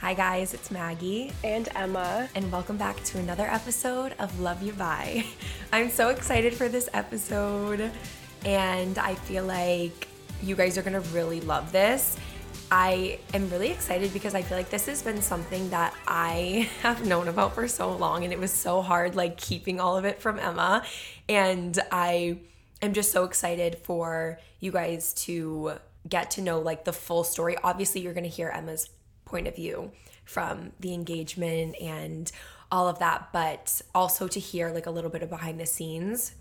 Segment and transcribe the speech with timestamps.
[0.00, 1.30] Hi, guys, it's Maggie.
[1.44, 2.26] And Emma.
[2.34, 5.26] And welcome back to another episode of Love You Bye.
[5.74, 7.92] I'm so excited for this episode,
[8.46, 10.08] and I feel like
[10.42, 12.16] you guys are gonna really love this.
[12.70, 17.04] I am really excited because I feel like this has been something that I have
[17.06, 20.18] known about for so long, and it was so hard, like keeping all of it
[20.18, 20.82] from Emma.
[21.28, 22.38] And I
[22.80, 25.72] am just so excited for you guys to
[26.08, 27.58] get to know like the full story.
[27.62, 28.88] Obviously, you're gonna hear Emma's
[29.30, 29.92] point of view
[30.24, 32.30] from the engagement and
[32.70, 36.34] all of that, but also to hear like a little bit of behind the scenes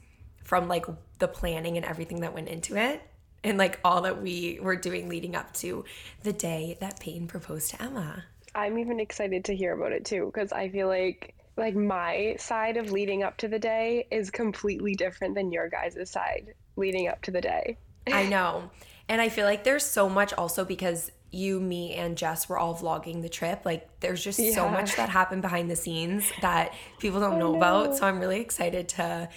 [0.44, 0.86] from like
[1.20, 3.02] the planning and everything that went into it
[3.44, 5.86] and like all that we were doing leading up to
[6.24, 8.26] the day that Peyton proposed to Emma.
[8.56, 12.78] I'm even excited to hear about it too because I feel like like my side
[12.78, 17.22] of leading up to the day is completely different than your guys' side leading up
[17.24, 17.78] to the day.
[18.14, 18.70] I know.
[19.08, 22.76] And I feel like there's so much also because you, me, and Jess were all
[22.76, 23.62] vlogging the trip.
[23.66, 24.52] Like, there's just yeah.
[24.52, 27.98] so much that happened behind the scenes that people don't know, about.
[27.98, 29.30] So I'm really excited to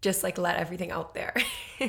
[0.00, 1.34] just like let everything out there.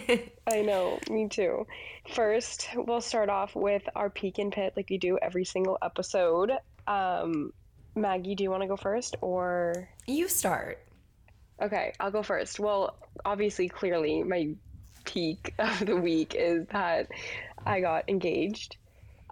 [0.47, 1.67] I know, me too.
[2.13, 6.51] First, we'll start off with our peak and pit like we do every single episode.
[6.87, 7.53] Um,
[7.95, 9.89] Maggie, do you want to go first or?
[10.07, 10.79] You start.
[11.61, 12.59] Okay, I'll go first.
[12.59, 14.55] Well, obviously, clearly, my
[15.09, 17.09] peak of the week is that
[17.65, 18.77] I got engaged.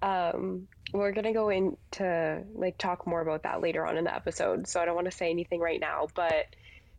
[0.01, 4.67] Um, we're gonna go into like talk more about that later on in the episode,
[4.67, 6.07] so I don't want to say anything right now.
[6.15, 6.47] But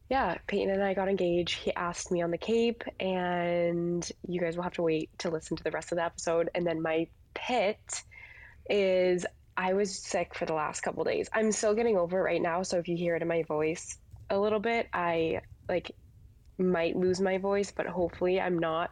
[0.08, 1.54] yeah, Peyton and I got engaged.
[1.54, 5.56] He asked me on the Cape, and you guys will have to wait to listen
[5.56, 6.50] to the rest of the episode.
[6.54, 8.03] And then my pit
[8.69, 9.26] is
[9.56, 11.28] I was sick for the last couple days.
[11.32, 13.98] I'm still getting over it right now, so if you hear it in my voice
[14.30, 15.91] a little bit, I like
[16.58, 18.91] might lose my voice, but hopefully I'm not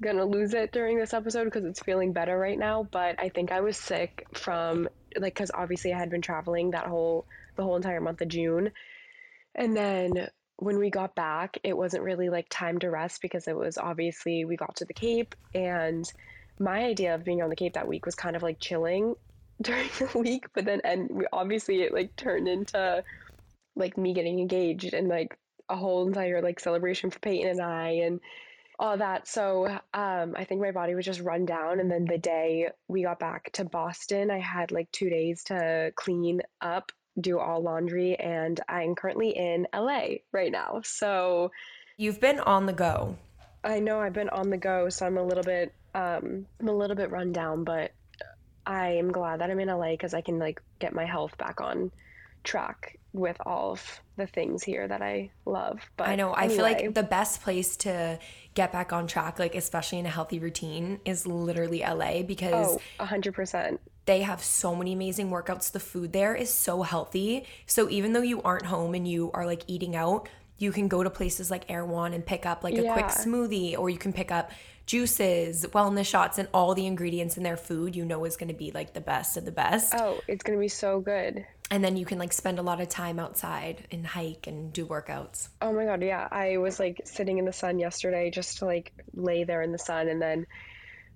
[0.00, 2.88] gonna lose it during this episode because it's feeling better right now.
[2.90, 6.86] But I think I was sick from like because obviously I had been traveling that
[6.86, 7.26] whole
[7.56, 8.70] the whole entire month of June,
[9.54, 13.56] and then when we got back, it wasn't really like time to rest because it
[13.56, 15.34] was obviously we got to the Cape.
[15.54, 16.10] And
[16.58, 19.14] my idea of being on the Cape that week was kind of like chilling
[19.62, 23.02] during the week, but then and we, obviously it like turned into
[23.76, 25.38] like me getting engaged and like
[25.68, 28.20] a whole entire like celebration for Peyton and I and
[28.78, 29.26] all that.
[29.26, 31.80] So um, I think my body was just run down.
[31.80, 35.92] And then the day we got back to Boston, I had like two days to
[35.96, 40.80] clean up, do all laundry, and I'm currently in LA right now.
[40.84, 41.50] So
[41.96, 43.16] you've been on the go.
[43.64, 46.72] I know I've been on the go, so I'm a little bit um, I'm a
[46.72, 47.92] little bit run down, but
[48.64, 51.60] I am glad that I'm in LA because I can like get my health back
[51.60, 51.90] on
[52.48, 55.80] track with all of the things here that I love.
[55.96, 56.54] But I know anyway.
[56.54, 58.18] I feel like the best place to
[58.54, 63.04] get back on track, like especially in a healthy routine, is literally LA because oh,
[63.04, 63.78] 100%.
[64.06, 65.70] They have so many amazing workouts.
[65.72, 67.44] The food there is so healthy.
[67.66, 71.02] So even though you aren't home and you are like eating out, you can go
[71.02, 72.94] to places like Erewhon and pick up like a yeah.
[72.94, 74.50] quick smoothie, or you can pick up
[74.86, 78.54] juices, wellness shots, and all the ingredients in their food you know is going to
[78.54, 79.94] be like the best of the best.
[79.94, 82.80] Oh, it's going to be so good and then you can like spend a lot
[82.80, 85.48] of time outside and hike and do workouts.
[85.60, 86.26] Oh my god, yeah.
[86.30, 89.78] I was like sitting in the sun yesterday just to like lay there in the
[89.78, 90.08] sun.
[90.08, 90.46] And then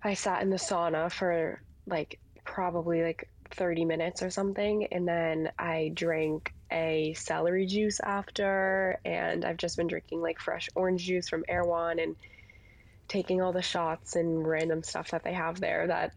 [0.03, 4.89] I sat in the sauna for like probably like 30 minutes or something.
[4.93, 9.01] And then I drank a celery juice after.
[9.07, 12.15] And I've just been drinking like fresh orange juice from Erewhon and
[13.09, 16.13] taking all the shots and random stuff that they have there that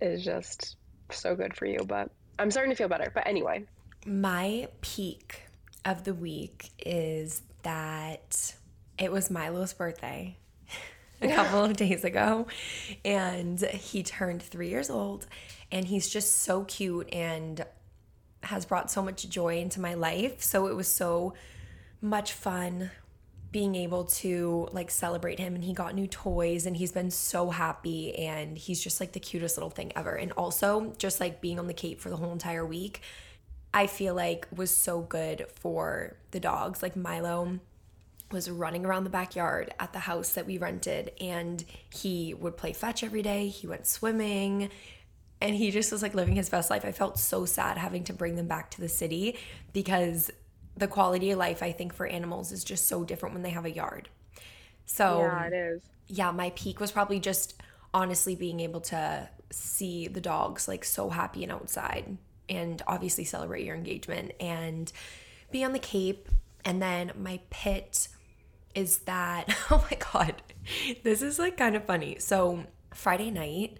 [0.00, 0.76] is just
[1.10, 1.78] so good for you.
[1.86, 3.12] But I'm starting to feel better.
[3.14, 3.64] But anyway
[4.06, 5.42] my peak
[5.84, 8.54] of the week is that
[8.98, 10.36] it was Milo's birthday
[11.20, 12.46] a couple of days ago
[13.04, 15.26] and he turned three years old
[15.72, 17.66] and he's just so cute and
[18.44, 20.40] has brought so much joy into my life.
[20.40, 21.34] So it was so
[22.00, 22.92] much fun
[23.50, 27.50] being able to like celebrate him and he got new toys and he's been so
[27.50, 30.14] happy and he's just like the cutest little thing ever.
[30.14, 33.02] And also just like being on the cape for the whole entire week
[33.76, 36.82] I feel like was so good for the dogs.
[36.82, 37.60] Like Milo
[38.32, 41.62] was running around the backyard at the house that we rented and
[41.94, 43.48] he would play fetch every day.
[43.48, 44.70] He went swimming.
[45.42, 46.84] and he just was like living his best life.
[46.86, 49.36] I felt so sad having to bring them back to the city
[49.74, 50.30] because
[50.76, 53.66] the quality of life I think for animals is just so different when they have
[53.66, 54.08] a yard.
[54.86, 55.82] So Yeah, it is.
[56.08, 57.62] yeah, my peak was probably just
[57.92, 62.16] honestly being able to see the dogs like so happy and outside
[62.48, 64.92] and obviously celebrate your engagement and
[65.50, 66.28] be on the Cape.
[66.64, 68.08] And then my pit
[68.74, 70.42] is that, oh my God,
[71.02, 72.18] this is like kind of funny.
[72.18, 73.78] So Friday night,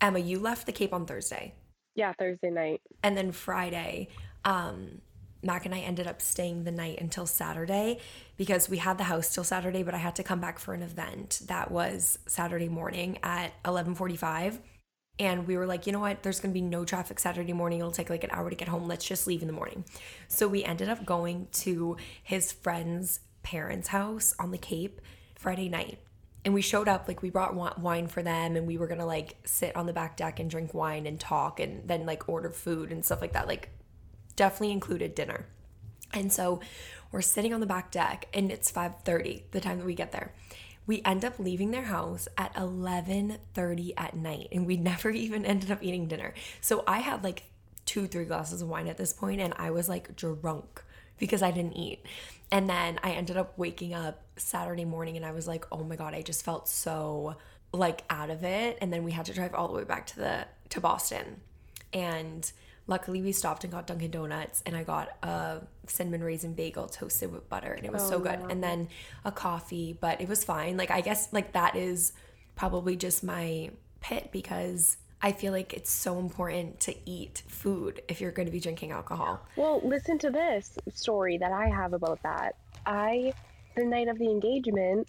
[0.00, 1.54] Emma, you left the Cape on Thursday.
[1.94, 2.82] Yeah, Thursday night.
[3.02, 4.08] And then Friday,
[4.44, 5.00] um,
[5.42, 8.00] Mac and I ended up staying the night until Saturday
[8.36, 10.82] because we had the house till Saturday, but I had to come back for an
[10.82, 14.60] event that was Saturday morning at 11:45.
[15.18, 16.22] And we were like, you know what?
[16.22, 17.78] There's gonna be no traffic Saturday morning.
[17.78, 18.86] It'll take like an hour to get home.
[18.86, 19.84] Let's just leave in the morning.
[20.28, 25.00] So we ended up going to his friend's parents' house on the Cape
[25.34, 25.98] Friday night.
[26.44, 29.36] And we showed up, like, we brought wine for them, and we were gonna like
[29.44, 32.92] sit on the back deck and drink wine and talk, and then like order food
[32.92, 33.48] and stuff like that.
[33.48, 33.70] Like,
[34.36, 35.46] definitely included dinner.
[36.12, 36.60] And so
[37.10, 40.34] we're sitting on the back deck and it's 5:30 the time that we get there.
[40.86, 45.70] We end up leaving their house at 11:30 at night and we never even ended
[45.70, 46.34] up eating dinner.
[46.60, 47.44] So I had like
[47.86, 50.82] 2 3 glasses of wine at this point and I was like drunk
[51.18, 52.04] because I didn't eat.
[52.50, 55.96] And then I ended up waking up Saturday morning and I was like, "Oh my
[55.96, 57.36] god, I just felt so
[57.72, 60.16] like out of it." And then we had to drive all the way back to
[60.16, 61.40] the to Boston.
[61.92, 62.50] And
[62.86, 67.32] luckily we stopped and got Dunkin' Donuts and I got a cinnamon raisin bagel toasted
[67.32, 68.40] with butter and it was so oh, good.
[68.50, 68.88] And then
[69.24, 70.76] a coffee, but it was fine.
[70.76, 72.12] Like I guess like that is
[72.54, 78.20] probably just my pit because I feel like it's so important to eat food if
[78.20, 79.40] you're going to be drinking alcohol.
[79.56, 82.56] Well, listen to this story that I have about that.
[82.84, 83.32] I,
[83.74, 85.08] the night of the engagement,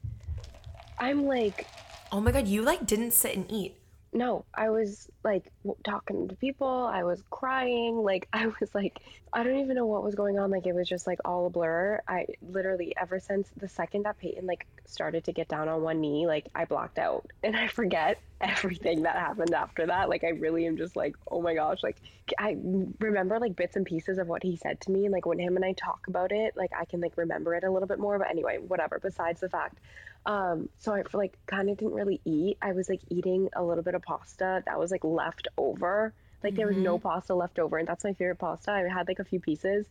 [0.98, 1.68] I'm like,
[2.12, 3.77] Oh my god, you like didn't sit and eat.
[4.14, 5.52] No, I was like
[5.84, 6.68] talking to people.
[6.68, 7.98] I was crying.
[7.98, 9.00] Like, I was like,
[9.34, 10.50] I don't even know what was going on.
[10.50, 12.02] Like, it was just like all a blur.
[12.08, 16.00] I literally, ever since the second that Peyton like started to get down on one
[16.00, 20.10] knee, like, I blocked out and I forget everything that happened after that.
[20.10, 21.84] Like, I really am just like, oh my gosh.
[21.84, 21.98] Like,
[22.40, 22.58] I
[23.00, 25.06] remember like bits and pieces of what he said to me.
[25.06, 27.64] And like, when him and I talk about it, like, I can like remember it
[27.64, 28.18] a little bit more.
[28.18, 29.00] But anyway, whatever.
[29.02, 29.80] Besides the fact,
[30.28, 32.58] um, so I like kind of didn't really eat.
[32.62, 36.14] I was like eating a little bit of pasta that was like left over.
[36.44, 38.72] Like there was no pasta left over, and that's my favorite pasta.
[38.72, 39.88] I had like a few pieces,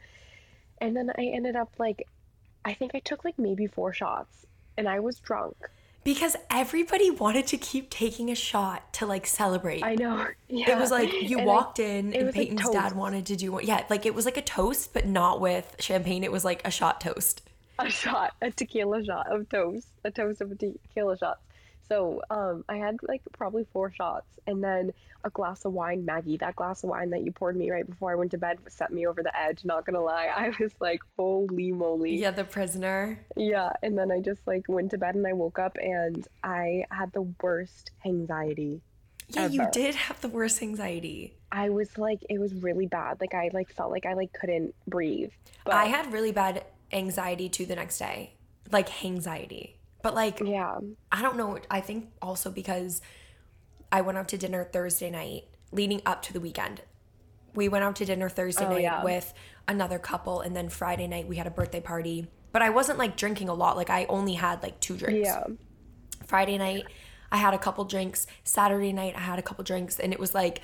[0.81, 2.06] and then I ended up like,
[2.65, 4.47] I think I took like maybe four shots,
[4.77, 5.56] and I was drunk.
[6.05, 9.83] Because everybody wanted to keep taking a shot to like celebrate.
[9.83, 10.27] I know.
[10.49, 10.77] Yeah.
[10.77, 13.35] It was like you And I- walked in and was, like, Peyton's dad wanted to
[13.35, 13.67] do one.
[13.67, 16.23] Yeah, like it was like a toast, but not with champagne.
[16.23, 17.43] It was like a shot toast.
[17.78, 21.40] a shot, a tequila shot of toast, a toast of tequila shots.
[21.88, 24.93] So um, I had like probably four shots, and then
[25.25, 26.05] a glass of wine.
[26.05, 28.58] Maggie, that glass of wine that you poured me right before I went to bed
[28.69, 29.64] set me over the edge.
[29.64, 32.17] Not gonna lie, I was like, holy moly.
[32.17, 33.20] Yeah, the prisoner.
[33.37, 36.84] Yeah, and then I just like went to bed and I woke up and I
[36.90, 38.81] had the worst anxiety.
[39.28, 41.34] Yeah, you did have the worst anxiety.
[41.50, 43.20] I was like, it was really bad.
[43.20, 45.32] Like I like felt like I like couldn't breathe.
[45.64, 48.35] But I had really bad anxiety too the next day.
[48.71, 49.79] Like anxiety.
[50.03, 50.79] But like yeah,
[51.11, 51.59] I don't know.
[51.71, 53.00] I think also because
[53.91, 56.83] I went out to dinner Thursday night leading up to the weekend.
[57.55, 59.03] We went out to dinner Thursday Oh, night yeah.
[59.03, 59.33] with
[59.67, 62.28] another couple, and then Friday night we had a birthday party.
[62.52, 63.76] But I wasn't like drinking a lot.
[63.76, 65.26] Like I only had like two drinks.
[65.26, 65.45] yeah.
[66.26, 66.85] Friday night
[67.33, 68.26] I had a couple drinks.
[68.45, 70.61] Saturday night I had a couple drinks, and it was like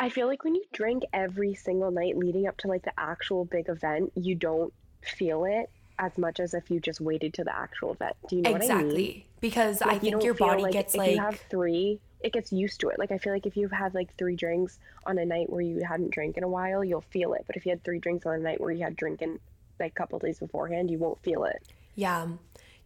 [0.00, 3.44] I feel like when you drink every single night leading up to like the actual
[3.44, 7.56] big event, you don't feel it as much as if you just waited to the
[7.56, 8.16] actual event.
[8.28, 8.78] Do you know what I mean?
[8.78, 11.38] exactly because I Like, you think don't your body like gets if like you have
[11.50, 12.98] three, it gets used to it.
[12.98, 15.82] Like I feel like if you've had like three drinks on a night where you
[15.84, 17.44] hadn't drank in a while, you'll feel it.
[17.46, 19.38] But if you had three drinks on a night where you had drinking
[19.78, 21.62] like a couple days beforehand, you won't feel it.
[21.94, 22.26] yeah,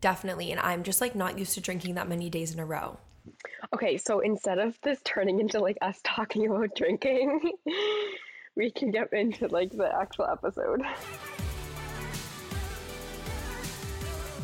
[0.00, 0.50] definitely.
[0.50, 2.99] And I'm just like not used to drinking that many days in a row.
[3.75, 7.52] Okay, so instead of this turning into like us talking about drinking,
[8.56, 10.82] we can get into like the actual episode.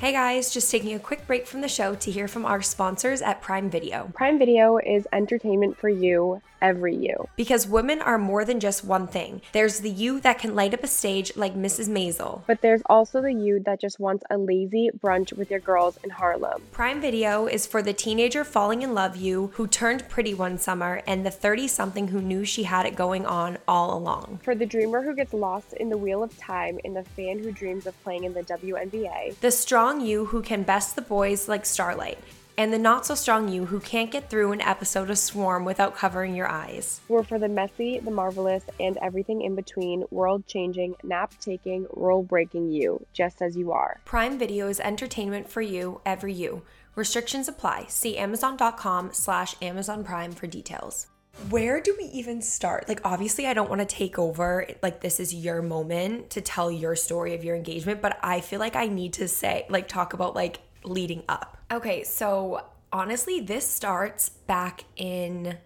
[0.03, 3.23] Hey guys, just taking a quick break from the show to hear from our sponsors
[3.23, 4.11] at Prime Video.
[4.13, 7.29] Prime Video is entertainment for you, every you.
[7.37, 9.43] Because women are more than just one thing.
[9.53, 11.89] There's the you that can light up a stage like Mrs.
[11.89, 12.43] Maisel.
[12.47, 16.11] But there's also the you that just wants a lazy brunch with your girls in
[16.11, 16.63] Harlem.
[16.71, 21.03] Prime Video is for the teenager falling in love you who turned pretty one summer
[21.07, 24.41] and the 30 something who knew she had it going on all along.
[24.43, 27.51] For the dreamer who gets lost in the wheel of time and the fan who
[27.51, 29.39] dreams of playing in the WNBA.
[29.41, 32.19] The strong you who can best the boys like Starlight.
[32.57, 35.97] And the not so strong you who can't get through an episode of Swarm without
[35.97, 37.01] covering your eyes.
[37.09, 42.23] We're for the messy, the marvelous, and everything in between, world changing, nap taking, rule
[42.23, 44.01] breaking you, just as you are.
[44.05, 46.63] Prime Video is entertainment for you, every you.
[46.95, 47.87] Restrictions apply.
[47.89, 51.07] See Amazon.com slash Amazon Prime for details.
[51.49, 52.87] Where do we even start?
[52.91, 56.71] Like, obviously, I don't want to take over, like, this is your moment to tell
[56.71, 60.13] your story of your engagement, but I feel like I need to say, like, talk
[60.13, 61.59] about, like, leading up.
[61.71, 65.57] Okay, so honestly, this starts back in,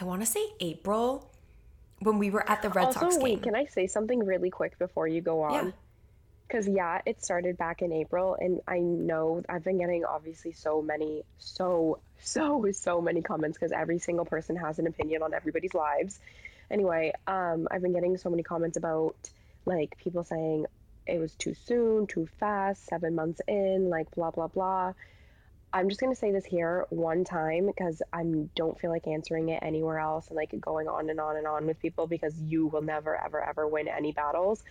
[0.00, 1.30] I want to say April
[2.00, 3.40] when we were at the Red also, Sox wait, game.
[3.40, 5.52] can I say something really quick before you go on?
[5.52, 5.60] Yeah.
[5.60, 5.74] on?
[6.46, 10.80] Because, yeah, it started back in April, and I know I've been getting obviously so
[10.80, 15.74] many, so, so, so many comments because every single person has an opinion on everybody's
[15.74, 16.20] lives.
[16.70, 19.14] Anyway, um, I've been getting so many comments about
[19.66, 20.66] like people saying
[21.08, 24.92] it was too soon, too fast, seven months in, like blah, blah, blah.
[25.72, 28.24] I'm just gonna say this here one time because I
[28.56, 31.66] don't feel like answering it anywhere else and like going on and on and on
[31.66, 34.64] with people because you will never ever ever win any battles.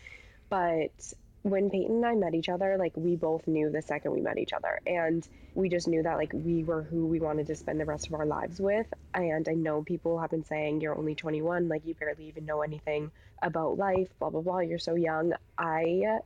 [0.50, 1.14] But
[1.44, 4.38] when Peyton and I met each other, like we both knew the second we met
[4.38, 7.80] each other, and we just knew that like we were who we wanted to spend
[7.80, 8.88] the rest of our lives with.
[9.14, 12.62] And I know people have been saying you're only 21, like you barely even know
[12.62, 14.60] anything about life, blah blah blah.
[14.60, 15.34] You're so young.
[15.58, 16.20] I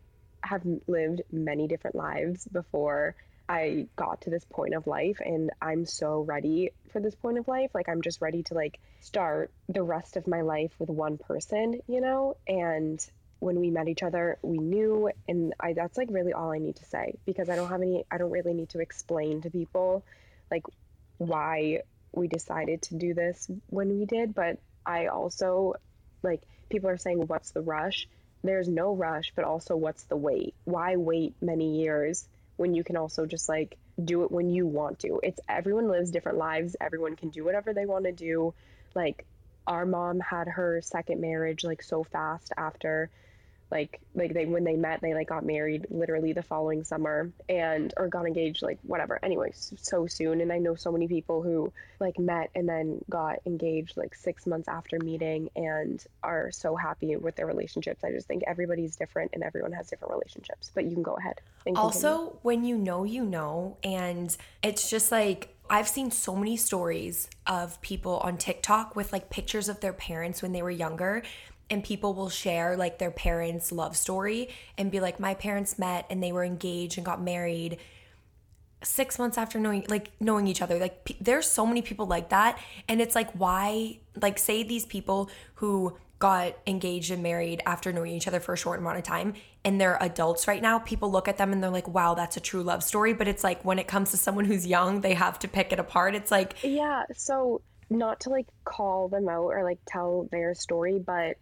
[0.44, 3.16] have lived many different lives before
[3.48, 7.48] I got to this point of life and I'm so ready for this point of
[7.48, 7.72] life.
[7.74, 11.82] Like I'm just ready to like start the rest of my life with one person,
[11.88, 12.38] you know?
[12.48, 13.06] And
[13.42, 16.76] when we met each other, we knew and I that's like really all I need
[16.76, 20.06] to say because I don't have any I don't really need to explain to people
[20.52, 20.64] like
[21.18, 21.82] why
[22.14, 25.74] we decided to do this when we did, but I also
[26.22, 28.08] like people are saying what's the rush?
[28.44, 30.54] There's no rush, but also what's the wait?
[30.66, 35.00] Why wait many years when you can also just like do it when you want
[35.00, 35.20] to?
[35.24, 36.76] It's everyone lives different lives.
[36.80, 38.54] Everyone can do whatever they want to do.
[38.94, 39.26] Like
[39.66, 43.10] our mom had her second marriage like so fast after
[43.72, 47.94] like like they when they met they like got married literally the following summer and
[47.98, 51.72] or got engaged like whatever anyway so soon and i know so many people who
[52.00, 57.16] like met and then got engaged like six months after meeting and are so happy
[57.16, 60.94] with their relationships i just think everybody's different and everyone has different relationships but you
[60.94, 61.42] can go ahead.
[61.76, 63.78] Also, when you know, you know.
[63.84, 69.30] And it's just like, I've seen so many stories of people on TikTok with like
[69.30, 71.24] pictures of their parents when they were younger.
[71.72, 76.06] And people will share like their parents' love story and be like, my parents met
[76.10, 77.80] and they were engaged and got married
[78.84, 80.80] six months after knowing like knowing each other.
[80.80, 85.30] Like there's so many people like that and it's like why like say these people
[85.56, 89.34] who got engaged and married after knowing each other for a short amount of time
[89.66, 92.40] and they're adults right now people look at them and they're like wow that's a
[92.40, 93.14] true love story.
[93.14, 95.80] But it's like when it comes to someone who's young they have to pick it
[95.80, 96.16] apart.
[96.16, 100.98] It's like Yeah, so not to like call them out or like tell their story,
[100.98, 101.38] but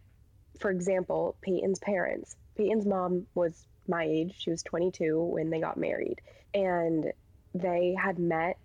[0.60, 2.36] for example, Peyton's parents.
[2.56, 4.36] Peyton's mom was my age.
[4.38, 6.22] She was 22 when they got married,
[6.54, 7.12] and
[7.54, 8.58] they had met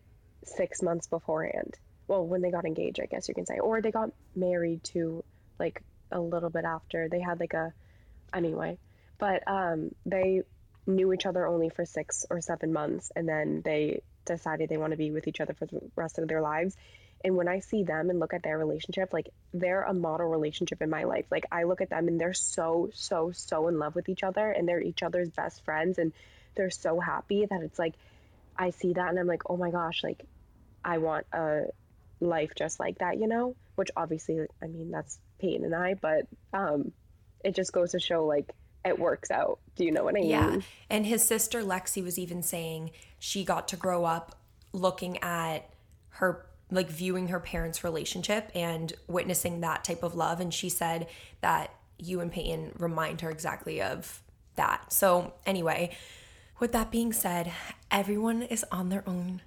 [0.45, 1.79] six months beforehand.
[2.07, 5.25] Well, when they got engaged, I guess you can say, or they got married to
[5.59, 7.09] like a little bit after.
[7.09, 7.73] They had like a,
[8.35, 8.79] anyway,
[9.19, 10.43] but um, they
[10.87, 14.91] knew each other only for six or seven months, and then they decided they want
[14.91, 16.77] to be with each other for the rest of their lives.
[17.25, 20.83] And when I see them and look at their relationship, like they're a model relationship
[20.83, 21.25] in my life.
[21.31, 24.51] Like I look at them and they're so, so, so in love with each other
[24.51, 26.13] and they're each other's best friends and
[26.55, 27.95] they're so happy that it's like
[28.57, 30.23] I see that and I'm like, oh my gosh, like
[30.85, 31.65] I want a
[32.21, 33.57] life just like that, you know?
[33.75, 36.93] Which obviously, I mean, that's Peyton and I, but um,
[37.43, 38.53] it just goes to show like
[38.85, 39.61] it works out.
[39.77, 40.29] Do you know what I mean?
[40.29, 40.59] Yeah.
[40.91, 44.37] And his sister Lexi was even saying she got to grow up
[44.73, 45.71] looking at
[46.11, 51.07] her like viewing her parents' relationship and witnessing that type of love and she said
[51.41, 54.23] that you and Peyton remind her exactly of
[54.57, 54.93] that.
[54.93, 55.97] So, anyway,
[56.59, 57.53] with that being said,
[57.91, 59.43] everyone is on their own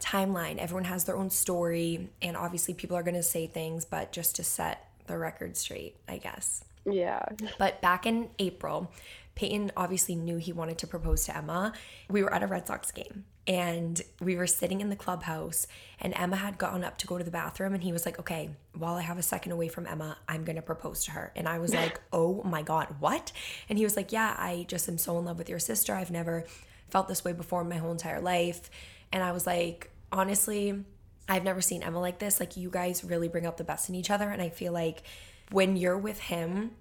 [0.00, 0.58] timeline.
[0.58, 4.36] Everyone has their own story and obviously people are going to say things, but just
[4.36, 6.64] to set the record straight, I guess.
[6.84, 7.22] Yeah.
[7.58, 8.90] But back in April,
[9.34, 11.72] Peyton obviously knew he wanted to propose to Emma.
[12.08, 15.66] We were at a Red Sox game and we were sitting in the clubhouse,
[15.98, 18.50] and Emma had gotten up to go to the bathroom, and he was like, Okay,
[18.76, 21.32] while I have a second away from Emma, I'm gonna propose to her.
[21.34, 23.32] And I was like, Oh my God, what?
[23.68, 25.94] And he was like, Yeah, I just am so in love with your sister.
[25.94, 26.44] I've never
[26.90, 28.70] felt this way before in my whole entire life.
[29.10, 30.84] And I was like, Honestly,
[31.28, 32.40] I've never seen Emma like this.
[32.40, 34.30] Like, you guys really bring out the best in each other.
[34.30, 35.02] And I feel like
[35.50, 36.72] when you're with him,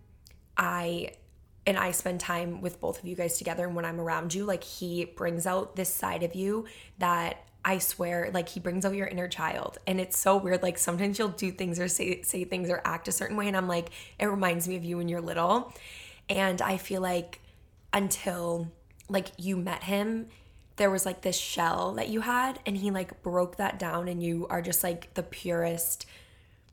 [0.58, 1.13] I
[1.70, 4.44] and I spend time with both of you guys together and when I'm around you
[4.44, 6.66] like he brings out this side of you
[6.98, 9.78] that I swear, like he brings out your inner child.
[9.86, 10.64] And it's so weird.
[10.64, 13.48] Like sometimes you'll do things or say say things or act a certain way.
[13.48, 15.72] And I'm like, it reminds me of you when you're little.
[16.28, 17.40] And I feel like
[17.94, 18.72] until
[19.08, 20.28] like you met him,
[20.78, 24.24] there was like this shell that you had, and he like broke that down, and
[24.24, 26.06] you are just like the purest,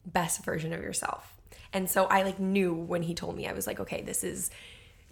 [0.07, 1.35] best version of yourself.
[1.73, 4.51] And so I like knew when he told me, I was like, okay, this is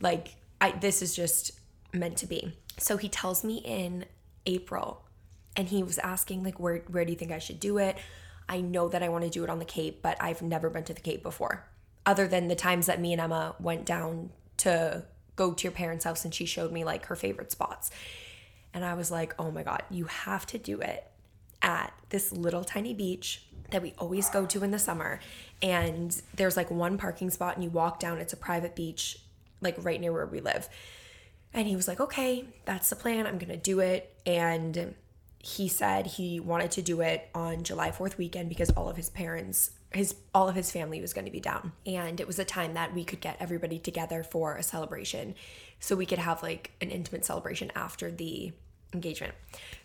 [0.00, 1.52] like, I, this is just
[1.92, 2.56] meant to be.
[2.78, 4.06] So he tells me in
[4.46, 5.04] April
[5.56, 7.96] and he was asking like where where do you think I should do it?
[8.48, 10.84] I know that I want to do it on the Cape, but I've never been
[10.84, 11.66] to the Cape before.
[12.04, 15.04] Other than the times that me and Emma went down to
[15.36, 17.90] go to your parents' house and she showed me like her favorite spots.
[18.74, 21.10] And I was like, "Oh my god, you have to do it
[21.62, 25.18] at this little tiny beach that we always go to in the summer.
[25.62, 29.18] And there's like one parking spot and you walk down, it's a private beach
[29.64, 30.68] like right near where we live."
[31.52, 33.26] And he was like, "Okay, that's the plan.
[33.26, 34.94] I'm going to do it." And
[35.38, 39.10] he said he wanted to do it on July 4th weekend because all of his
[39.10, 42.44] parents his all of his family was going to be down and it was a
[42.44, 45.34] time that we could get everybody together for a celebration
[45.78, 48.52] so we could have like an intimate celebration after the
[48.94, 49.34] engagement.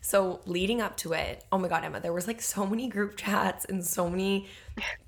[0.01, 3.17] So leading up to it, oh my god, Emma, there was like so many group
[3.17, 4.47] chats and so many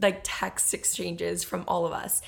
[0.02, 2.22] like text exchanges from all of us.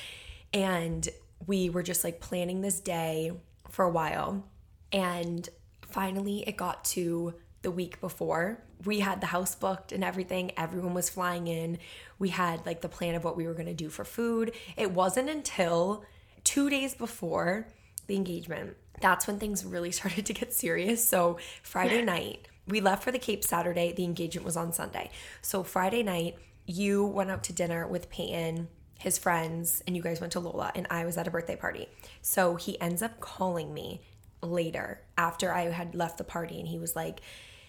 [0.53, 1.09] And
[1.47, 3.31] we were just like planning this day
[3.69, 4.45] for a while
[4.91, 5.49] and
[5.87, 8.63] finally it got to the week before.
[8.85, 10.51] We had the house booked and everything.
[10.57, 11.77] Everyone was flying in.
[12.19, 14.51] We had like the plan of what we were going to do for food.
[14.75, 16.03] It wasn't until
[16.43, 17.67] 2 days before
[18.07, 21.07] the engagement that's when things really started to get serious.
[21.07, 23.93] So, Friday night, we left for the Cape Saturday.
[23.93, 25.11] The engagement was on Sunday.
[25.41, 28.69] So, Friday night, you went out to dinner with Peyton,
[28.99, 31.89] his friends, and you guys went to Lola, and I was at a birthday party.
[32.21, 34.01] So, he ends up calling me
[34.41, 37.21] later after I had left the party, and he was like,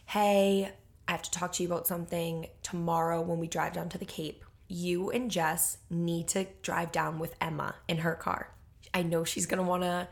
[0.06, 0.70] Hey,
[1.08, 4.04] I have to talk to you about something tomorrow when we drive down to the
[4.04, 4.44] Cape.
[4.68, 8.50] You and Jess need to drive down with Emma in her car.
[8.92, 10.08] I know she's gonna wanna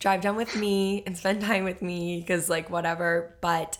[0.00, 3.36] drive down with me and spend time with me because, like, whatever.
[3.40, 3.78] But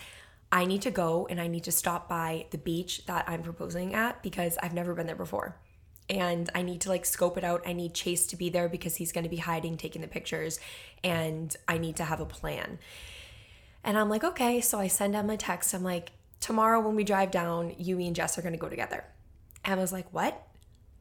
[0.52, 3.94] I need to go and I need to stop by the beach that I'm proposing
[3.94, 5.56] at because I've never been there before.
[6.12, 7.62] And I need to like scope it out.
[7.66, 10.60] I need Chase to be there because he's going to be hiding, taking the pictures,
[11.02, 12.78] and I need to have a plan.
[13.82, 14.60] And I'm like, okay.
[14.60, 15.74] So I send Emma a text.
[15.74, 18.68] I'm like, tomorrow when we drive down, you, me, and Jess are going to go
[18.68, 19.04] together.
[19.64, 20.46] Emma's like, what?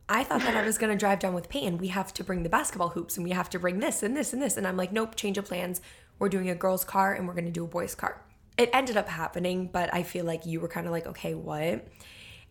[0.08, 1.78] I thought that I was going to drive down with Peyton.
[1.78, 4.34] We have to bring the basketball hoops and we have to bring this and this
[4.34, 4.58] and this.
[4.58, 5.82] And I'm like, nope, change of plans.
[6.19, 8.21] We're doing a girl's car and we're going to do a boy's car.
[8.58, 11.88] It ended up happening, but I feel like you were kind of like, okay, what?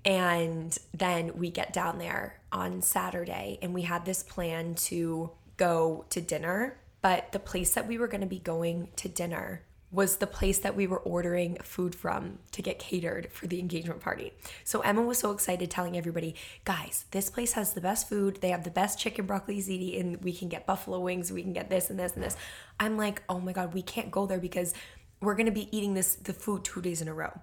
[0.05, 6.05] And then we get down there on Saturday and we had this plan to go
[6.11, 6.79] to dinner.
[7.03, 10.61] But the place that we were going to be going to dinner was the place
[10.61, 14.33] that we were ordering food from to get catered for the engagement party.
[14.63, 18.39] So Emma was so excited telling everybody, guys, this place has the best food.
[18.41, 21.53] They have the best chicken broccoli ziti, and we can get buffalo wings, we can
[21.53, 22.37] get this and this and this.
[22.79, 24.75] I'm like, oh my God, we can't go there because
[25.21, 27.41] we're gonna be eating this the food two days in a row.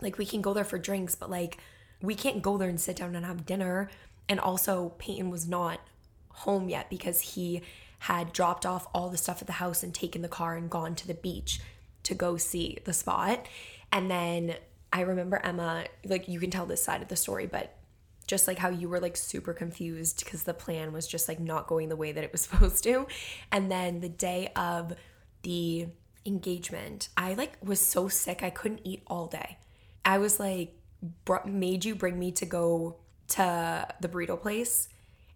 [0.00, 1.58] Like we can go there for drinks, but like
[2.00, 3.90] we can't go there and sit down and have dinner.
[4.28, 5.80] And also Peyton was not
[6.28, 7.62] home yet because he
[8.00, 10.94] had dropped off all the stuff at the house and taken the car and gone
[10.94, 11.60] to the beach
[12.02, 13.46] to go see the spot.
[13.90, 14.56] And then
[14.92, 17.76] I remember Emma, like you can tell this side of the story, but
[18.26, 21.66] just like how you were like super confused because the plan was just like not
[21.66, 23.06] going the way that it was supposed to.
[23.50, 24.94] And then the day of
[25.42, 25.88] the
[26.26, 29.58] engagement, I like was so sick I couldn't eat all day.
[30.04, 30.76] I was like
[31.24, 32.96] br- made you bring me to go
[33.28, 34.88] to the burrito place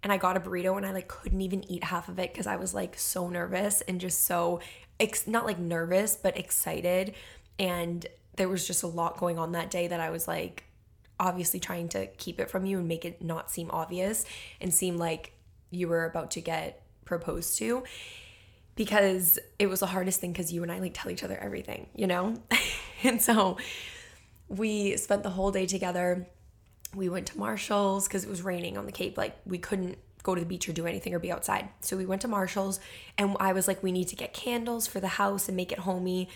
[0.03, 2.47] and I got a burrito and I like couldn't even eat half of it because
[2.47, 4.61] I was like so nervous and just so
[5.01, 7.15] ex- not like nervous but excited
[7.59, 10.65] and there was just a lot going on that day that I was like
[11.21, 14.25] obviously trying to keep it from you and make it not seem obvious
[14.61, 15.33] and seem like
[15.71, 17.83] you were about to get proposed to
[18.77, 21.89] because it was the hardest thing because you and I like tell each other everything,
[21.97, 22.37] you know?
[23.03, 23.59] and so
[24.49, 26.29] we spent the whole day together
[26.95, 29.17] we went to Marshall's because it was raining on the Cape.
[29.17, 31.69] Like we couldn't go to the beach or do anything or be outside.
[31.81, 32.81] So we went to Marshall's
[33.17, 35.81] and I was like, we need to get candles for the house and make it
[35.81, 36.29] homey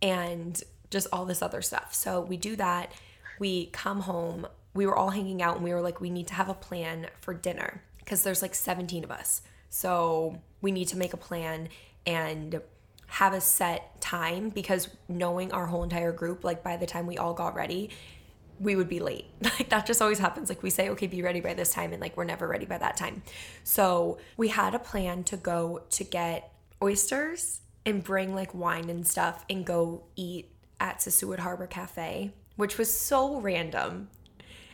[0.00, 1.94] and just all this other stuff.
[1.94, 2.92] So we do that.
[3.38, 4.46] We come home.
[4.74, 7.08] We were all hanging out and we were like, we need to have a plan
[7.20, 9.42] for dinner because there's like 17 of us.
[9.70, 11.68] So we need to make a plan
[12.06, 12.60] and
[13.08, 17.18] have a set time because knowing our whole entire group, like by the time we
[17.18, 17.90] all got ready,
[18.58, 19.26] we would be late.
[19.58, 20.50] Like that just always happens.
[20.50, 22.76] Like we say, okay, be ready by this time, and like we're never ready by
[22.78, 23.22] that time.
[23.64, 29.06] So we had a plan to go to get oysters and bring like wine and
[29.06, 34.08] stuff and go eat at Sesuit Harbor Cafe, which was so random.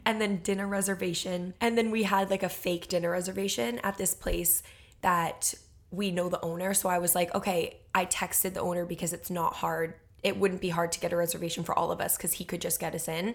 [0.04, 1.54] And then dinner reservation.
[1.60, 4.64] And then we had like a fake dinner reservation at this place
[5.02, 5.54] that
[5.92, 6.74] we know the owner.
[6.74, 9.94] So I was like, okay, I texted the owner because it's not hard.
[10.24, 12.60] It wouldn't be hard to get a reservation for all of us because he could
[12.60, 13.34] just get us in,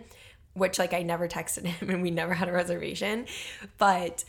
[0.57, 3.25] which like I never texted him and we never had a reservation.
[3.77, 4.23] But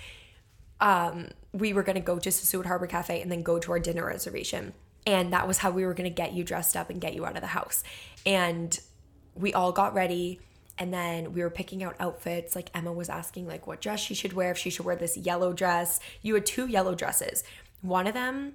[0.81, 4.07] um, we were gonna go to Sesuit Harbor Cafe and then go to our dinner
[4.07, 4.73] reservation.
[5.07, 7.37] And that was how we were gonna get you dressed up and get you out
[7.37, 7.83] of the house.
[8.27, 8.79] And
[9.35, 10.41] we all got ready
[10.79, 14.15] and then we were picking out outfits like emma was asking like what dress she
[14.15, 17.45] should wear if she should wear this yellow dress you had two yellow dresses
[17.81, 18.55] one of them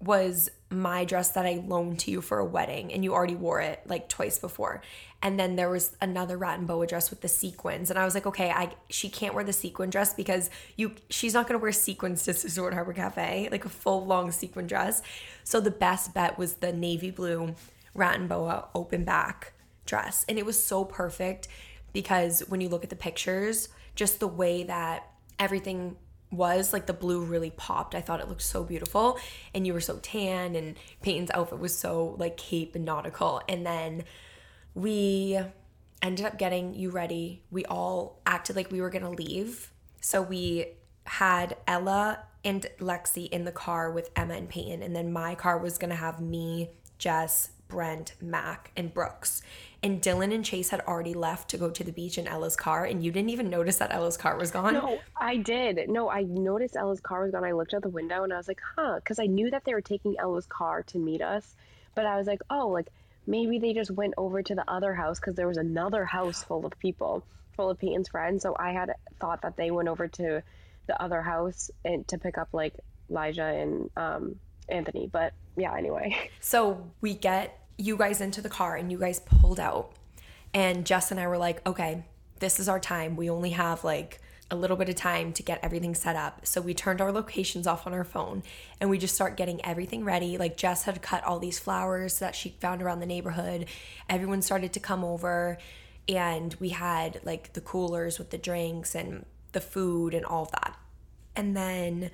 [0.00, 3.60] was my dress that I loaned to you for a wedding and you already wore
[3.60, 4.80] it like twice before.
[5.22, 7.90] And then there was another rat and boa dress with the sequins.
[7.90, 11.34] And I was like, okay, I she can't wear the sequin dress because you she's
[11.34, 15.02] not gonna wear sequins to Resort Harbor Cafe, like a full long sequin dress.
[15.44, 17.54] So the best bet was the navy blue
[17.94, 19.52] rat and boa open back
[19.84, 20.24] dress.
[20.28, 21.48] And it was so perfect
[21.92, 25.96] because when you look at the pictures, just the way that everything
[26.30, 27.94] was like the blue really popped.
[27.94, 29.18] I thought it looked so beautiful
[29.54, 33.66] and you were so tan and Peyton's outfit was so like cape and nautical and
[33.66, 34.04] then
[34.74, 35.38] we
[36.02, 37.42] ended up getting you ready.
[37.50, 39.72] We all acted like we were to leave.
[40.00, 40.66] So we
[41.04, 45.58] had Ella and Lexi in the car with Emma and Peyton and then my car
[45.58, 49.42] was to have me, Jess, Brent, Mac, and Brooks
[49.82, 52.84] and Dylan and Chase had already left to go to the beach in Ella's car,
[52.84, 54.74] and you didn't even notice that Ella's car was gone.
[54.74, 55.88] No, I did.
[55.88, 57.44] No, I noticed Ella's car was gone.
[57.44, 59.72] I looked out the window and I was like, huh, because I knew that they
[59.72, 61.56] were taking Ella's car to meet us,
[61.94, 62.88] but I was like, oh, like
[63.26, 66.66] maybe they just went over to the other house because there was another house full
[66.66, 67.24] of people,
[67.56, 68.42] full of Peyton's friends.
[68.42, 70.42] So I had thought that they went over to
[70.86, 72.74] the other house and to pick up like
[73.10, 74.36] Elijah and um,
[74.68, 75.08] Anthony.
[75.10, 76.30] But yeah, anyway.
[76.40, 79.92] So we get you guys into the car and you guys pulled out.
[80.52, 82.04] And Jess and I were like, okay,
[82.38, 83.16] this is our time.
[83.16, 86.44] We only have like a little bit of time to get everything set up.
[86.44, 88.42] So we turned our locations off on our phone
[88.80, 90.36] and we just start getting everything ready.
[90.36, 93.66] Like Jess had cut all these flowers that she found around the neighborhood.
[94.08, 95.56] Everyone started to come over
[96.08, 100.50] and we had like the coolers with the drinks and the food and all of
[100.50, 100.76] that.
[101.36, 102.10] And then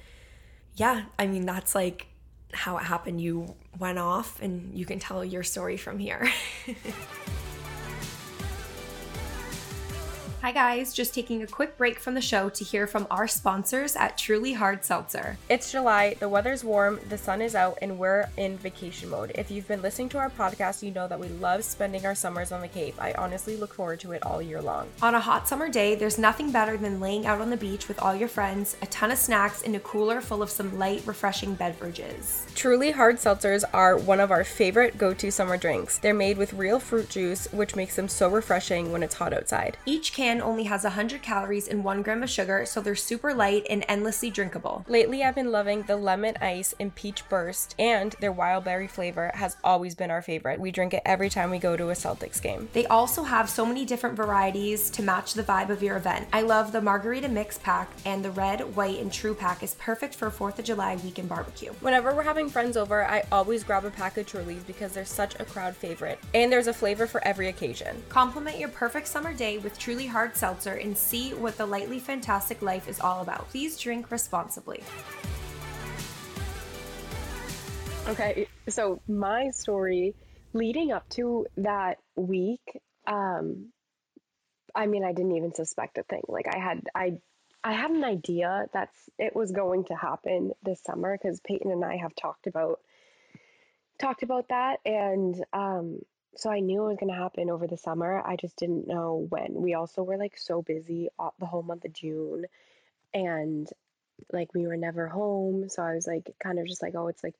[0.74, 2.06] yeah, I mean that's like
[2.56, 3.20] how it happened.
[3.20, 6.30] You went off, and you can tell your story from here.
[10.46, 10.94] Hi, guys.
[10.94, 14.52] Just taking a quick break from the show to hear from our sponsors at Truly
[14.52, 15.38] Hard Seltzer.
[15.48, 19.32] It's July, the weather's warm, the sun is out, and we're in vacation mode.
[19.34, 22.52] If you've been listening to our podcast, you know that we love spending our summers
[22.52, 22.94] on the Cape.
[23.00, 24.86] I honestly look forward to it all year long.
[25.02, 28.00] On a hot summer day, there's nothing better than laying out on the beach with
[28.00, 31.56] all your friends, a ton of snacks, and a cooler full of some light, refreshing
[31.56, 32.46] beverages.
[32.54, 35.98] Truly Hard Seltzers are one of our favorite go to summer drinks.
[35.98, 39.76] They're made with real fruit juice, which makes them so refreshing when it's hot outside.
[39.84, 43.66] Each can only has 100 calories and 1 gram of sugar, so they're super light
[43.68, 44.84] and endlessly drinkable.
[44.88, 49.30] Lately, I've been loving the lemon ice and peach burst, and their wild berry flavor
[49.34, 50.60] has always been our favorite.
[50.60, 52.68] We drink it every time we go to a Celtics game.
[52.72, 56.28] They also have so many different varieties to match the vibe of your event.
[56.32, 60.14] I love the margarita mix pack, and the red, white, and true pack is perfect
[60.14, 61.72] for 4th of July weekend barbecue.
[61.80, 65.38] Whenever we're having friends over, I always grab a pack of Trulies because they're such
[65.40, 68.02] a crowd favorite, and there's a flavor for every occasion.
[68.08, 72.00] Complement your perfect summer day with Truly Hard hard seltzer and see what the lightly
[72.00, 73.48] fantastic life is all about.
[73.50, 74.82] Please drink responsibly.
[78.08, 80.16] Okay, so my story
[80.52, 83.70] leading up to that week, um,
[84.74, 86.22] I mean, I didn't even suspect a thing.
[86.26, 87.18] Like I had, I,
[87.62, 88.88] I had an idea that
[89.20, 92.80] it was going to happen this summer because Peyton and I have talked about
[93.98, 96.00] talked about that, and um,
[96.34, 98.22] so I knew it was going to happen over the summer.
[98.24, 99.54] I just didn't know when.
[99.54, 101.08] We also were like so busy
[101.38, 102.44] the whole month of June
[103.14, 103.68] and
[104.32, 105.68] like we were never home.
[105.68, 107.34] So I was like kind of just like, oh, it's like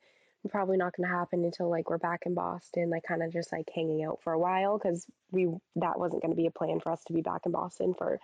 [0.48, 3.52] probably not going to happen until like we're back in Boston, like kind of just
[3.52, 6.80] like hanging out for a while because we that wasn't going to be a plan
[6.80, 8.20] for us to be back in Boston for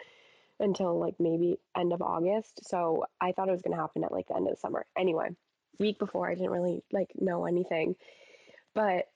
[0.61, 2.61] until like maybe end of August.
[2.65, 4.87] So I thought it was going to happen at like the end of the summer.
[4.97, 5.31] Anyway,
[5.79, 7.97] week before I didn't really like know anything.
[8.75, 9.07] But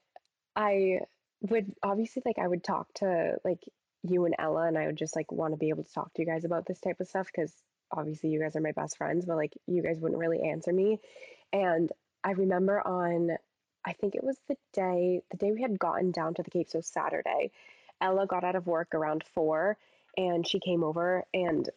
[0.55, 1.01] I
[1.43, 3.63] would obviously like I would talk to like
[4.03, 6.23] you and Ella and I would just like want to be able to talk to
[6.23, 7.53] you guys about this type of stuff because
[7.91, 11.01] obviously you guys are my best friends, but like you guys wouldn't really answer me.
[11.53, 11.91] And
[12.25, 13.37] I remember on
[13.85, 16.69] I think it was the day the day we had gotten down to the Cape,
[16.69, 17.53] so Saturday,
[18.01, 19.77] Ella got out of work around four
[20.17, 21.69] and she came over and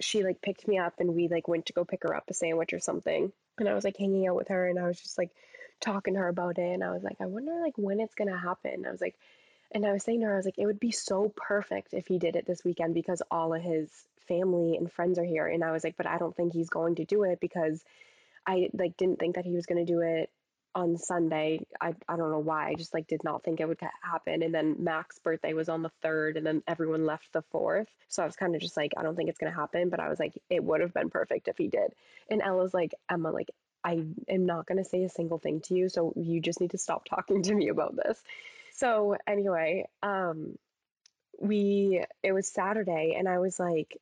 [0.00, 2.34] she like picked me up and we like went to go pick her up a
[2.34, 3.32] sandwich or something.
[3.58, 5.30] And I was like hanging out with her and I was just like
[5.80, 8.38] talking to her about it and I was like, I wonder like when it's gonna
[8.38, 8.84] happen.
[8.86, 9.16] I was like,
[9.72, 12.06] And I was saying to her, I was like, it would be so perfect if
[12.08, 13.88] he did it this weekend because all of his
[14.26, 15.46] family and friends are here.
[15.46, 17.84] And I was like, but I don't think he's going to do it because
[18.46, 20.30] I like didn't think that he was to do it
[20.74, 21.60] on Sunday.
[21.80, 22.68] I I don't know why.
[22.68, 24.42] I just like did not think it would happen.
[24.42, 27.88] And then Mac's birthday was on the 3rd and then everyone left the 4th.
[28.08, 30.00] So I was kind of just like I don't think it's going to happen, but
[30.00, 31.92] I was like it would have been perfect if he did.
[32.30, 33.50] And Ella's like Emma like
[33.84, 36.72] I am not going to say a single thing to you, so you just need
[36.72, 38.22] to stop talking to me about this.
[38.74, 40.58] So anyway, um
[41.40, 43.98] we it was Saturday and I was like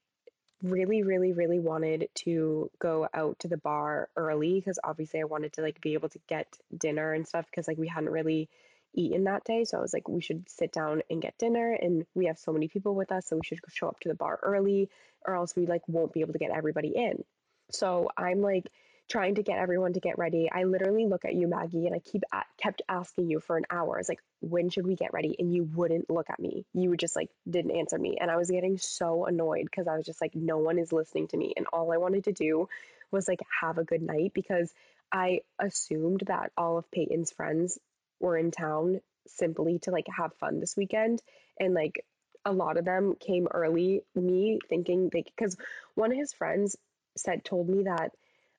[0.63, 5.53] really really really wanted to go out to the bar early because obviously I wanted
[5.55, 8.49] to like be able to get dinner and stuff because like we hadn't really
[8.93, 12.05] eaten that day so I was like we should sit down and get dinner and
[12.15, 14.41] we have so many people with us so we should show up to the bar
[14.43, 14.89] early
[15.25, 17.23] or else we like won't be able to get everybody in.
[17.71, 18.69] So I'm like
[19.09, 20.51] trying to get everyone to get ready.
[20.51, 23.65] I literally look at you, Maggie, and I keep at, kept asking you for an
[23.71, 23.97] hour.
[23.97, 25.35] I was like, when should we get ready?
[25.39, 26.67] And you wouldn't look at me.
[26.75, 28.19] You would just like didn't answer me.
[28.21, 31.29] And I was getting so annoyed because I was just like, no one is listening
[31.29, 31.55] to me.
[31.57, 32.69] And all I wanted to do
[33.11, 34.73] was like have a good night because
[35.11, 37.79] I assumed that all of Peyton's friends
[38.21, 41.23] were in town simply to like have fun this weekend.
[41.59, 42.05] And like
[42.45, 45.57] a lot of them came early, me thinking they because
[45.95, 46.77] one of his friends
[47.17, 48.13] said told me that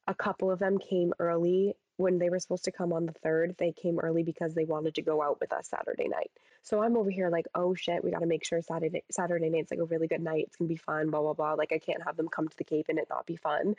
[0.10, 3.56] a couple of them came early when they were supposed to come on the third.
[3.60, 6.32] They came early because they wanted to go out with us Saturday night.
[6.64, 9.70] So I'm over here like, oh shit, we got to make sure Saturday Saturday night's
[9.70, 10.46] like a really good night.
[10.48, 11.12] It's gonna be fun.
[11.12, 11.54] Blah blah blah.
[11.54, 13.76] Like I can't have them come to the Cape and it not be fun.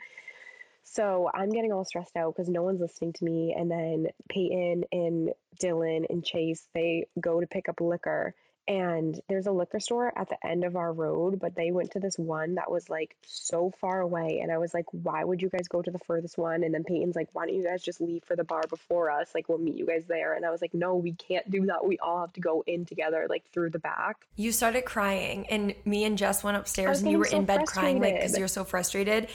[0.83, 3.53] So I'm getting all stressed out because no one's listening to me.
[3.57, 8.33] And then Peyton and Dylan and Chase they go to pick up liquor
[8.67, 11.99] and there's a liquor store at the end of our road, but they went to
[11.99, 14.39] this one that was like so far away.
[14.41, 16.63] And I was like, why would you guys go to the furthest one?
[16.63, 19.31] And then Peyton's like, why don't you guys just leave for the bar before us?
[19.33, 20.33] Like, we'll meet you guys there.
[20.33, 21.85] And I was like, no, we can't do that.
[21.85, 24.17] We all have to go in together, like through the back.
[24.35, 27.65] You started crying, and me and Jess went upstairs, and you were so in bed
[27.65, 29.27] crying, like, because you're so frustrated.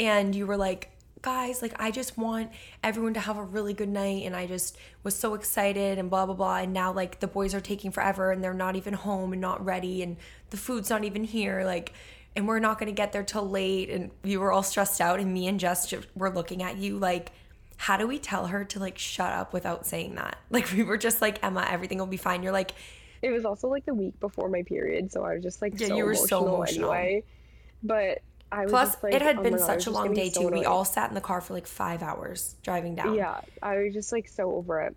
[0.00, 0.90] And you were like,
[1.22, 2.50] guys, like I just want
[2.82, 6.26] everyone to have a really good night and I just was so excited and blah
[6.26, 9.32] blah blah and now like the boys are taking forever and they're not even home
[9.32, 10.16] and not ready and
[10.50, 11.92] the food's not even here like
[12.34, 15.20] and we're not going to get there till late and you were all stressed out
[15.20, 17.32] and me and Jess just were looking at you like
[17.76, 20.38] how do we tell her to like shut up without saying that?
[20.50, 22.42] Like we were just like Emma, everything will be fine.
[22.42, 22.72] You're like
[23.22, 25.86] it was also like the week before my period, so I was just like yeah,
[25.86, 27.24] so you were emotional so emotional anyway.
[27.82, 28.18] But
[28.52, 30.48] I Plus, like, it had oh been God, such a long day so too.
[30.48, 30.60] Annoyed.
[30.60, 33.14] We all sat in the car for like five hours driving down.
[33.14, 34.96] Yeah, I was just like so over it.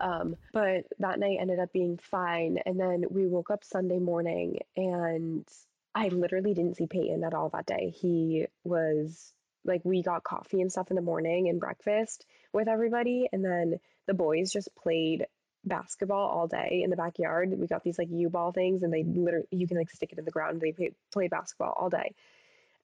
[0.00, 2.58] Um, but that night ended up being fine.
[2.64, 5.46] And then we woke up Sunday morning and
[5.94, 7.92] I literally didn't see Peyton at all that day.
[7.94, 9.32] He was
[9.64, 13.28] like, we got coffee and stuff in the morning and breakfast with everybody.
[13.30, 15.26] And then the boys just played
[15.66, 17.52] basketball all day in the backyard.
[17.58, 20.18] We got these like U ball things and they literally, you can like stick it
[20.18, 20.62] in the ground.
[20.62, 22.14] They play, play basketball all day.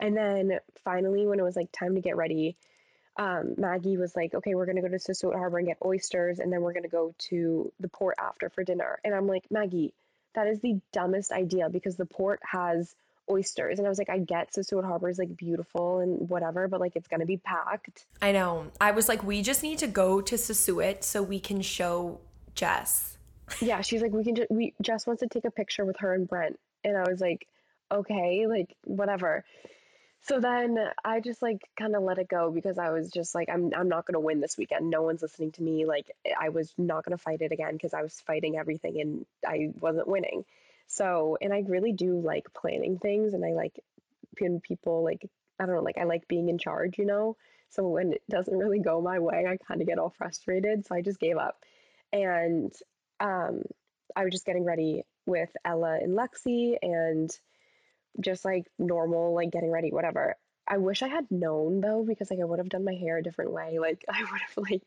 [0.01, 2.57] And then finally, when it was like time to get ready,
[3.17, 6.39] um, Maggie was like, okay, we're going to go to Sesuit Harbor and get oysters,
[6.39, 8.99] and then we're going to go to the port after for dinner.
[9.05, 9.95] And I'm like, Maggie,
[10.35, 12.95] that is the dumbest idea because the port has
[13.31, 13.79] oysters.
[13.79, 16.95] And I was like, I get Sesuit Harbor is like beautiful and whatever, but like
[16.95, 18.07] it's going to be packed.
[18.23, 18.71] I know.
[18.81, 22.21] I was like, we just need to go to Sesuit so we can show
[22.55, 23.19] Jess.
[23.61, 26.15] yeah, she's like, we can just, we, Jess wants to take a picture with her
[26.15, 26.59] and Brent.
[26.85, 27.47] And I was like,
[27.91, 29.45] okay, like whatever.
[30.29, 33.49] So then I just like kind of let it go because I was just like
[33.49, 34.91] I'm I'm not going to win this weekend.
[34.91, 35.87] No one's listening to me.
[35.87, 39.27] Like I was not going to fight it again because I was fighting everything and
[39.47, 40.45] I wasn't winning.
[40.89, 43.79] So, and I really do like planning things and I like
[44.41, 47.37] when people like I don't know, like I like being in charge, you know?
[47.71, 50.95] So when it doesn't really go my way, I kind of get all frustrated, so
[50.97, 51.63] I just gave up.
[52.13, 52.73] And
[53.21, 53.63] um
[54.17, 57.31] I was just getting ready with Ella and Lexi and
[58.21, 60.37] just like normal, like getting ready, whatever.
[60.69, 63.23] I wish I had known though, because like I would have done my hair a
[63.23, 63.79] different way.
[63.79, 64.83] Like I would have like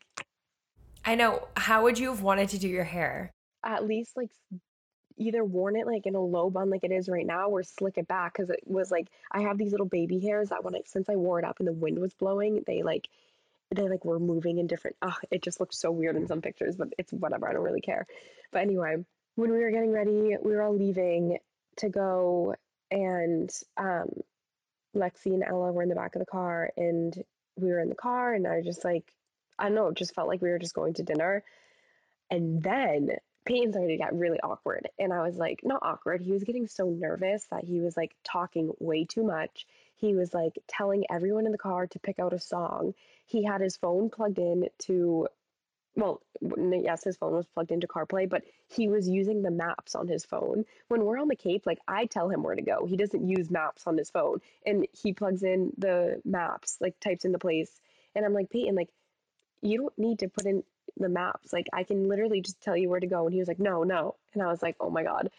[1.04, 1.48] I know.
[1.56, 3.30] How would you have wanted to do your hair?
[3.64, 4.30] At least like
[5.16, 7.98] either worn it like in a low bun like it is right now or slick
[7.98, 10.80] it back because it was like I have these little baby hairs that when I
[10.86, 13.08] since I wore it up and the wind was blowing, they like
[13.74, 16.76] they like were moving in different oh, it just looked so weird in some pictures,
[16.76, 18.06] but it's whatever, I don't really care.
[18.50, 19.04] But anyway,
[19.36, 21.38] when we were getting ready, we were all leaving
[21.76, 22.56] to go
[22.90, 24.08] and um,
[24.94, 27.14] Lexi and Ella were in the back of the car, and
[27.56, 29.04] we were in the car, and I was just like,
[29.58, 31.44] I don't know, it just felt like we were just going to dinner.
[32.30, 33.10] And then
[33.44, 34.88] Peyton started to get really awkward.
[34.98, 36.20] And I was like, not awkward.
[36.20, 39.66] He was getting so nervous that he was like talking way too much.
[39.96, 42.94] He was like telling everyone in the car to pick out a song.
[43.26, 45.28] He had his phone plugged in to
[45.96, 50.06] well, yes, his phone was plugged into CarPlay, but he was using the maps on
[50.06, 50.64] his phone.
[50.88, 52.86] When we're on the Cape, like I tell him where to go.
[52.86, 57.24] He doesn't use maps on his phone, and he plugs in the maps, like types
[57.24, 57.70] in the place,
[58.14, 58.90] and I'm like, Peyton, like
[59.62, 60.62] you don't need to put in
[60.96, 61.52] the maps.
[61.52, 63.26] Like I can literally just tell you where to go.
[63.26, 65.30] And he was like, no, no, and I was like, oh my god.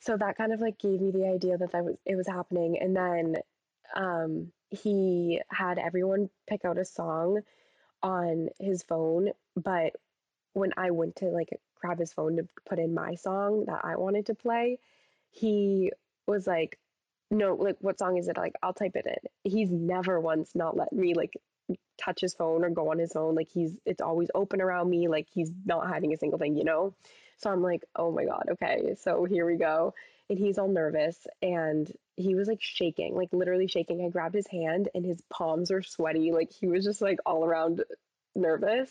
[0.00, 2.78] So that kind of like gave me the idea that that was it was happening,
[2.78, 3.36] and then
[3.96, 7.40] um, he had everyone pick out a song
[8.04, 9.96] on his phone, but
[10.52, 11.48] when I went to like
[11.80, 14.78] grab his phone to put in my song that I wanted to play,
[15.32, 15.90] he
[16.26, 16.78] was like,
[17.30, 19.50] "No, like what song is it?" Like I'll type it in.
[19.50, 21.34] He's never once not let me like
[21.98, 23.34] touch his phone or go on his phone.
[23.34, 25.08] Like he's it's always open around me.
[25.08, 26.94] Like he's not hiding a single thing, you know.
[27.38, 29.94] So I'm like, "Oh my god, okay." So here we go.
[30.30, 34.04] And he's all nervous and he was like shaking, like literally shaking.
[34.04, 36.32] I grabbed his hand and his palms were sweaty.
[36.32, 37.82] Like he was just like all around
[38.34, 38.90] nervous.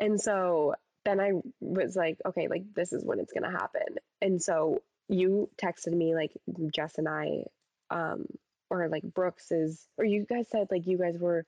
[0.00, 3.96] And so then I was like, okay, like this is when it's gonna happen.
[4.22, 6.32] And so you texted me like
[6.74, 7.44] Jess and I,
[7.90, 8.26] um,
[8.70, 11.44] or like Brooks is, or you guys said like you guys were,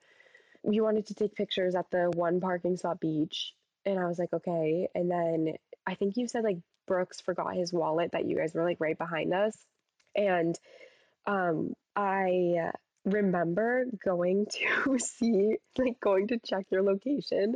[0.69, 3.53] you wanted to take pictures at the one parking spot beach,
[3.85, 4.87] and I was like, okay.
[4.93, 5.53] And then
[5.85, 8.97] I think you said like Brooks forgot his wallet that you guys were like right
[8.97, 9.57] behind us,
[10.17, 10.59] and
[11.25, 12.71] um, I
[13.05, 14.47] remember going
[14.85, 17.55] to see like going to check your location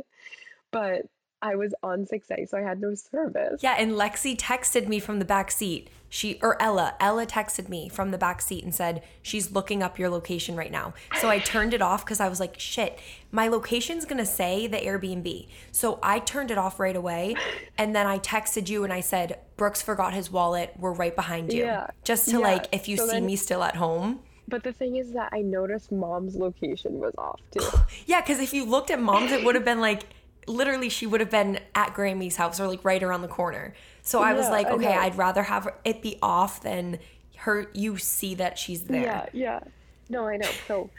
[0.70, 1.02] but
[1.42, 3.60] I was on 6A, so I had no service.
[3.62, 5.88] Yeah, and Lexi texted me from the back seat.
[6.08, 9.98] She or Ella, Ella texted me from the back seat and said she's looking up
[9.98, 10.92] your location right now.
[11.20, 12.98] So I turned it off because I was like, shit,
[13.30, 15.48] my location's gonna say the Airbnb.
[15.72, 17.34] So I turned it off right away,
[17.78, 20.74] and then I texted you and I said Brooks forgot his wallet.
[20.78, 22.38] We're right behind you, Yeah, just to yeah.
[22.38, 24.20] like if you So see then- me still at home.
[24.48, 27.66] But the thing is that I noticed mom's location was off too.
[28.06, 30.02] Yeah, because if you looked at mom's, it would have been like
[30.46, 33.74] literally she would have been at Grammy's house or like right around the corner.
[34.02, 34.94] So I was like, okay.
[34.94, 36.98] I'd rather have it be off than
[37.36, 37.66] her.
[37.72, 39.02] You see that she's there.
[39.02, 39.60] Yeah, yeah.
[40.08, 40.50] No, I know.
[40.66, 40.90] So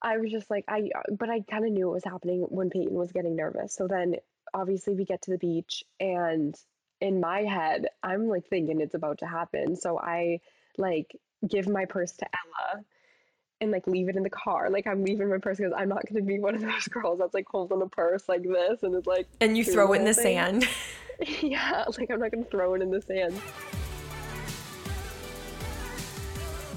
[0.00, 2.94] I was just like, I, but I kind of knew it was happening when Peyton
[2.94, 3.74] was getting nervous.
[3.74, 4.16] So then
[4.54, 6.54] obviously we get to the beach, and
[7.00, 9.76] in my head, I'm like thinking it's about to happen.
[9.76, 10.40] So I
[10.78, 12.84] like give my purse to Ella
[13.62, 14.68] and like leave it in the car.
[14.68, 17.20] Like I'm leaving my purse because I'm not going to be one of those girls
[17.20, 20.04] that's like holding a purse like this and it's like, And you throw it in
[20.04, 20.36] the thing.
[20.36, 20.68] sand.
[21.40, 23.40] yeah, like I'm not going to throw it in the sand.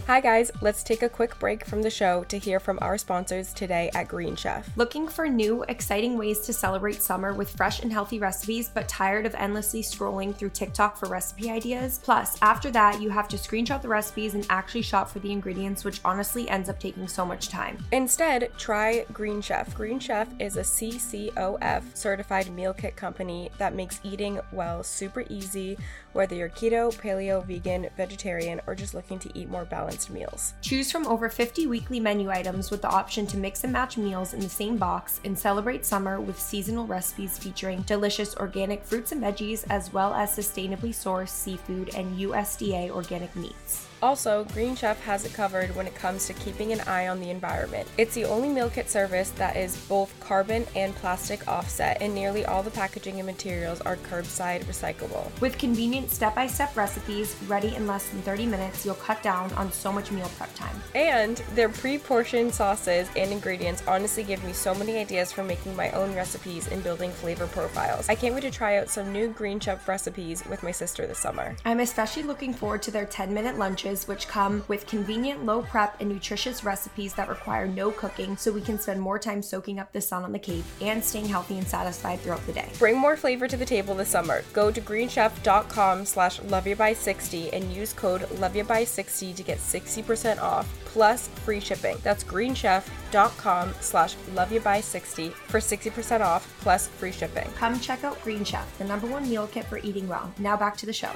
[0.08, 0.52] Hi, guys.
[0.62, 4.08] Let's take a quick break from the show to hear from our sponsors today at
[4.08, 4.70] Green Chef.
[4.78, 9.26] Looking for new, exciting ways to celebrate summer with fresh and healthy recipes, but tired
[9.26, 12.00] of endlessly scrolling through TikTok for recipe ideas?
[12.04, 15.84] Plus, after that, you have to screenshot the recipes and actually shop for the ingredients,
[15.84, 17.84] which honestly ends up taking so much time.
[17.92, 19.74] Instead, try Green Chef.
[19.74, 25.80] Green Chef is a CCOF certified meal kit company that makes eating well super easy,
[26.16, 30.54] whether you're keto, paleo, vegan, vegetarian, or just looking to eat more balanced meals.
[30.62, 34.34] Choose from over 50 weekly menu items with the option to mix and match meals
[34.34, 39.22] in the same box and celebrate summer with seasonal recipes featuring delicious organic fruits and
[39.22, 43.88] veggies, as well as sustainably sourced seafood and USDA organic meats.
[44.02, 47.30] Also, Green Chef has it covered when it comes to keeping an eye on the
[47.30, 47.88] environment.
[47.98, 52.46] It's the only meal kit service that is both carbon and plastic offset, and nearly
[52.46, 55.32] all the packaging and materials are curbside recyclable.
[55.42, 59.52] With convenient step by step recipes ready in less than 30 minutes, you'll cut down
[59.54, 60.76] on so much meal prep time.
[60.94, 65.76] And their pre portioned sauces and ingredients honestly give me so many ideas for making
[65.76, 68.10] my own recipes and building flavor profiles.
[68.10, 71.20] I can't wait to try out some new Green Chef recipes with my sister this
[71.20, 71.56] summer.
[71.66, 76.00] I'm especially looking forward to their 10 minute lunches, which come with convenient, low prep,
[76.00, 79.92] and nutritious recipes that require no cooking so we can spend more time soaking up
[79.92, 82.70] the sun on the Cape and staying healthy and satisfied throughout the day.
[82.78, 84.44] Bring more flavor to the table this summer.
[84.54, 91.28] Go to greenchef.com Um, slash loveyouby60 and use code loveyouby60 to get 60% off plus
[91.28, 91.98] free shipping.
[92.04, 97.48] That's greenchef.com slash loveyouby60 for 60% off plus free shipping.
[97.58, 100.34] Come check out Green Chef, the number one meal kit for eating well.
[100.40, 101.12] Now back to the show.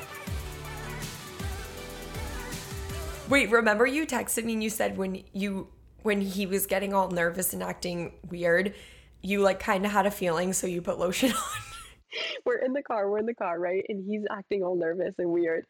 [3.27, 5.67] Wait, remember you texted me and you said when you
[6.01, 8.73] when he was getting all nervous and acting weird,
[9.21, 11.68] you like kind of had a feeling, so you put lotion on.
[12.45, 13.85] we're in the car, we're in the car, right?
[13.89, 15.65] And he's acting all nervous and weird.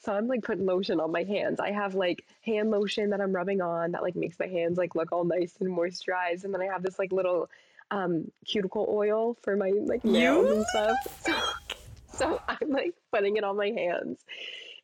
[0.00, 1.60] So I'm like putting lotion on my hands.
[1.60, 4.94] I have like hand lotion that I'm rubbing on that like makes my hands like
[4.94, 6.44] look all nice and moisturized.
[6.44, 7.48] And then I have this like little
[7.90, 10.96] um cuticle oil for my like nails and stuff.
[12.16, 14.20] So, so I'm like putting it on my hands.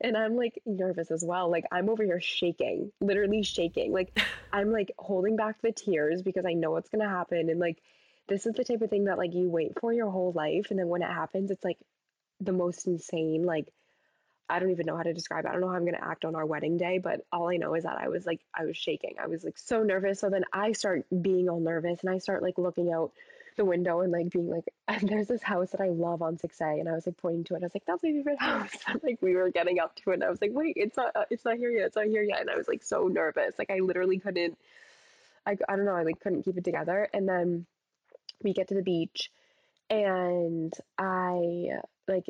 [0.01, 1.51] And I'm like nervous as well.
[1.51, 3.93] Like I'm over here shaking, literally shaking.
[3.93, 4.19] Like
[4.53, 7.51] I'm like holding back the tears because I know what's gonna happen.
[7.51, 7.79] And like
[8.29, 10.79] this is the type of thing that like you wait for your whole life and
[10.79, 11.79] then when it happens it's like
[12.41, 13.67] the most insane like
[14.51, 15.49] I don't even know how to describe it.
[15.49, 17.57] I don't know how I'm going to act on our wedding day, but all I
[17.57, 19.15] know is that I was like I was shaking.
[19.23, 20.19] I was like so nervous.
[20.19, 23.13] So then I start being all nervous and I start like looking out
[23.57, 24.65] the window and like being like
[25.03, 27.63] there's this house that I love on 6A and I was like pointing to it.
[27.63, 28.71] I was like that's my favorite house.
[28.89, 31.15] And, like we were getting up to it and I was like wait, it's not
[31.15, 31.87] uh, it's not here yet.
[31.87, 32.41] It's not here yet.
[32.41, 33.55] And I was like so nervous.
[33.57, 34.59] Like I literally couldn't
[35.47, 37.09] I I don't know, I like couldn't keep it together.
[37.15, 37.67] And then
[38.43, 39.31] we get to the beach
[39.89, 42.27] and I like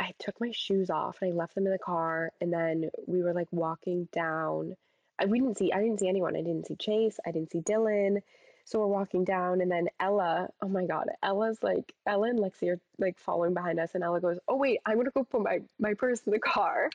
[0.00, 3.22] I took my shoes off and I left them in the car and then we
[3.22, 4.76] were like walking down.
[5.18, 6.36] I we didn't see I didn't see anyone.
[6.36, 8.20] I didn't see Chase, I didn't see Dylan.
[8.64, 12.68] So we're walking down and then Ella, oh my god, Ella's like Ella and Lexi
[12.68, 15.62] are like following behind us and Ella goes, "Oh wait, I'm to go put my
[15.78, 16.90] my purse in the car."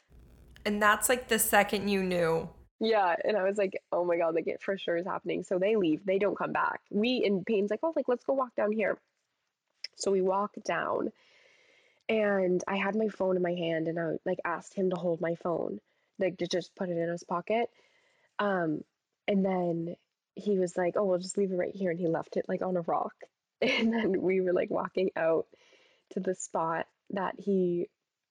[0.66, 2.48] And that's like the second you knew.
[2.84, 5.60] Yeah, and I was like, "Oh my god, like it for sure is happening." So
[5.60, 6.06] they leave.
[6.06, 6.82] They don't come back.
[6.92, 9.00] We and Peyton's like, "Oh, like let's go walk down here."
[9.98, 11.12] So we walk down
[12.10, 15.22] and I had my phone in my hand and I like asked him to hold
[15.22, 15.80] my phone,
[16.20, 17.70] like to just put it in his pocket.
[18.40, 18.84] Um,
[19.28, 19.96] and then
[20.36, 22.62] he was like, "Oh, we'll just leave it right here," and he left it like
[22.64, 23.14] on a rock.
[23.62, 25.48] And then we were like walking out
[26.12, 27.88] to the spot that he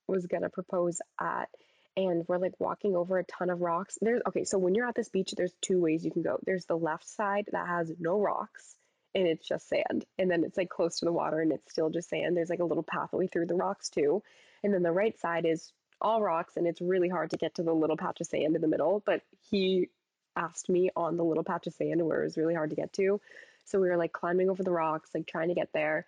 [0.09, 1.49] was gonna propose at,
[1.97, 3.99] and we're like walking over a ton of rocks.
[4.01, 6.39] There's okay, so when you're at this beach, there's two ways you can go.
[6.45, 8.77] There's the left side that has no rocks,
[9.15, 10.05] and it's just sand.
[10.19, 12.37] And then it's like close to the water and it's still just sand.
[12.37, 14.23] There's like a little pathway through the rocks too.
[14.63, 17.63] And then the right side is all rocks and it's really hard to get to
[17.63, 19.03] the little patch of sand in the middle.
[19.05, 19.89] But he
[20.35, 22.93] asked me on the little patch of sand where it was really hard to get
[22.95, 23.21] to.
[23.65, 26.07] So we were like climbing over the rocks, like trying to get there.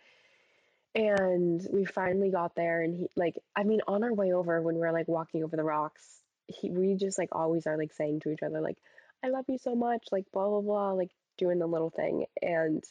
[0.95, 4.76] And we finally got there and he like I mean on our way over when
[4.76, 8.30] we're like walking over the rocks, he we just like always are like saying to
[8.30, 8.78] each other like
[9.24, 12.84] I love you so much, like blah blah blah, like doing the little thing and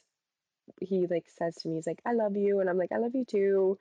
[0.81, 3.15] he like says to me he's like i love you and i'm like i love
[3.15, 3.77] you too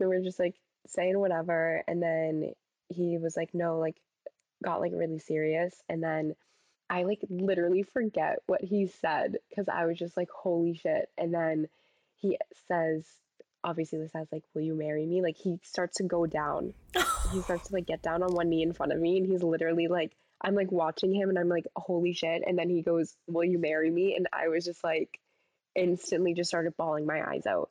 [0.00, 0.54] and we're just like
[0.86, 2.50] saying whatever and then
[2.88, 3.96] he was like no like
[4.62, 6.34] got like really serious and then
[6.88, 11.32] i like literally forget what he said because i was just like holy shit and
[11.32, 11.66] then
[12.16, 12.38] he
[12.68, 13.04] says
[13.64, 16.74] obviously this says like will you marry me like he starts to go down
[17.32, 19.42] he starts to like get down on one knee in front of me and he's
[19.42, 20.12] literally like
[20.44, 22.42] I'm like watching him and I'm like, holy shit.
[22.46, 24.14] And then he goes, Will you marry me?
[24.14, 25.18] And I was just like,
[25.74, 27.70] instantly just started bawling my eyes out.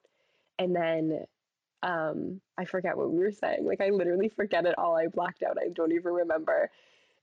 [0.58, 1.26] And then
[1.84, 3.66] um, I forget what we were saying.
[3.66, 4.98] Like, I literally forget it all.
[4.98, 5.58] I blacked out.
[5.62, 6.72] I don't even remember.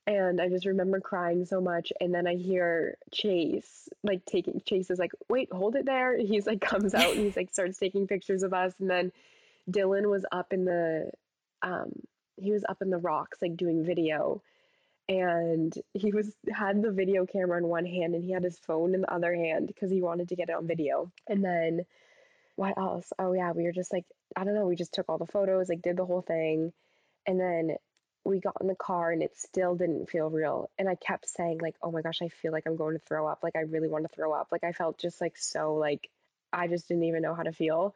[0.07, 1.92] And I just remember crying so much.
[2.01, 6.18] And then I hear Chase, like, taking, Chase is like, wait, hold it there.
[6.18, 8.72] He's like, comes out and he's like, starts taking pictures of us.
[8.80, 9.12] And then
[9.70, 11.11] Dylan was up in the,
[11.62, 11.92] um,
[12.36, 14.42] he was up in the rocks, like, doing video
[15.11, 18.94] and he was had the video camera in one hand and he had his phone
[18.94, 21.11] in the other hand because he wanted to get it on video.
[21.26, 21.84] And then
[22.55, 23.12] what else?
[23.18, 24.05] Oh yeah, we were just like
[24.36, 26.72] I don't know, we just took all the photos, like did the whole thing.
[27.26, 27.76] And then
[28.24, 30.70] we got in the car and it still didn't feel real.
[30.78, 33.26] And I kept saying like, "Oh my gosh, I feel like I'm going to throw
[33.26, 33.40] up.
[33.42, 36.08] Like I really want to throw up." Like I felt just like so like
[36.52, 37.94] I just didn't even know how to feel.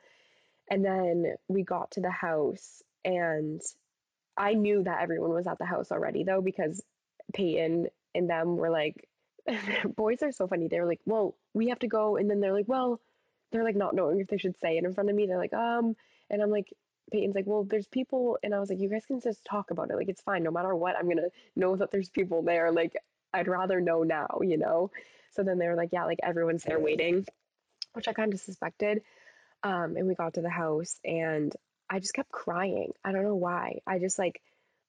[0.71, 3.61] And then we got to the house and
[4.37, 6.83] I knew that everyone was at the house already though because
[7.35, 9.09] Peyton and them were like,
[9.97, 10.69] boys are so funny.
[10.69, 12.17] They're like, well, we have to go.
[12.17, 13.01] And then they're like, well,
[13.53, 15.27] they're like not knowing if they should say it in front of me.
[15.27, 15.95] They're like, um,
[16.31, 16.73] and I'm like,
[17.13, 18.39] Peyton's like, well, there's people.
[18.43, 19.97] And I was like, you guys can just talk about it.
[19.97, 20.43] Like, it's fine.
[20.43, 22.73] No matter what, I'm going to know that there's people there.
[22.73, 22.95] Like,
[23.33, 24.91] I'd rather know now, you know?
[25.33, 27.27] So then they were like, yeah, like everyone's there waiting,
[27.93, 29.03] which I kind of suspected.
[29.63, 31.53] Um, and we got to the house and
[31.89, 32.93] I just kept crying.
[33.05, 33.81] I don't know why.
[33.87, 34.41] I just like,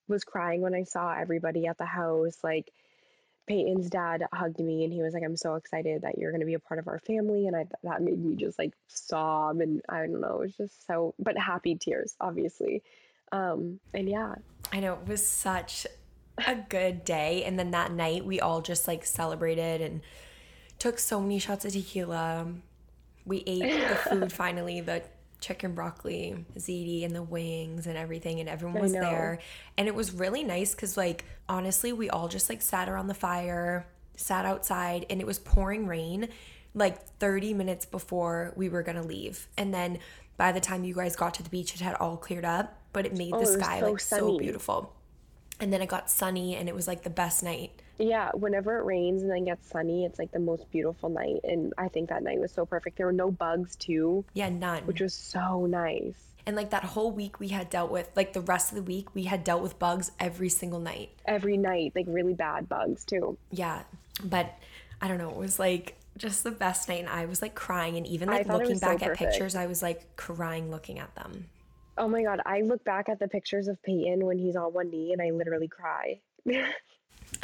[0.08, 2.38] was crying when I saw everybody at the house.
[2.44, 2.72] Like
[3.48, 6.46] Peyton's dad hugged me and he was like, I'm so excited that you're going to
[6.46, 7.48] be a part of our family.
[7.48, 9.60] And I, that made me just like sob.
[9.60, 12.84] And I don't know, it was just so, but happy tears, obviously.
[13.32, 14.36] Um, and yeah.
[14.72, 15.86] I know it was such
[16.46, 17.44] a good day.
[17.44, 20.02] And then that night we all just like celebrated and
[20.80, 22.48] took so many shots of tequila.
[23.26, 25.04] We ate the food finally, the
[25.40, 29.40] chicken broccoli, ziti, and the wings and everything, and everyone was there.
[29.78, 33.14] And it was really nice because, like, honestly, we all just like sat around the
[33.14, 36.30] fire, sat outside, and it was pouring rain
[36.74, 39.48] like 30 minutes before we were gonna leave.
[39.58, 40.00] And then
[40.38, 43.06] by the time you guys got to the beach, it had all cleared up, but
[43.06, 44.22] it made oh, the sky so like sunny.
[44.22, 44.94] so beautiful.
[45.60, 47.75] And then it got sunny, and it was like the best night.
[47.98, 51.42] Yeah, whenever it rains and then gets sunny, it's like the most beautiful night.
[51.44, 52.98] And I think that night was so perfect.
[52.98, 54.26] There were no bugs, too.
[54.34, 54.84] Yeah, none.
[54.86, 56.16] Which was so nice.
[56.46, 59.16] And like that whole week we had dealt with, like the rest of the week,
[59.16, 61.10] we had dealt with bugs every single night.
[61.26, 63.38] Every night, like really bad bugs, too.
[63.52, 63.84] Yeah.
[64.24, 64.54] But
[65.02, 67.98] I don't know, it was like just the best night and I was like crying
[67.98, 71.14] and even like looking was so back at pictures I was like crying looking at
[71.16, 71.48] them.
[71.98, 74.90] Oh my god, I look back at the pictures of Peyton when he's on one
[74.90, 76.20] knee and I literally cry.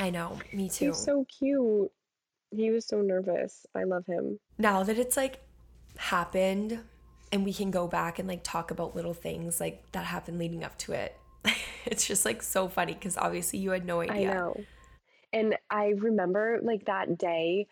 [0.02, 0.88] I know, me too.
[0.88, 1.91] He's so cute.
[2.49, 3.68] He was so nervous.
[3.76, 4.39] I love him.
[4.58, 5.39] now that it's like
[5.95, 6.80] happened
[7.32, 10.64] and we can go back and like talk about little things like that happened leading
[10.64, 11.16] up to it.
[11.86, 14.32] it's just like so funny because obviously you had no idea.
[14.32, 14.60] I know.
[15.34, 17.68] And I remember like that day,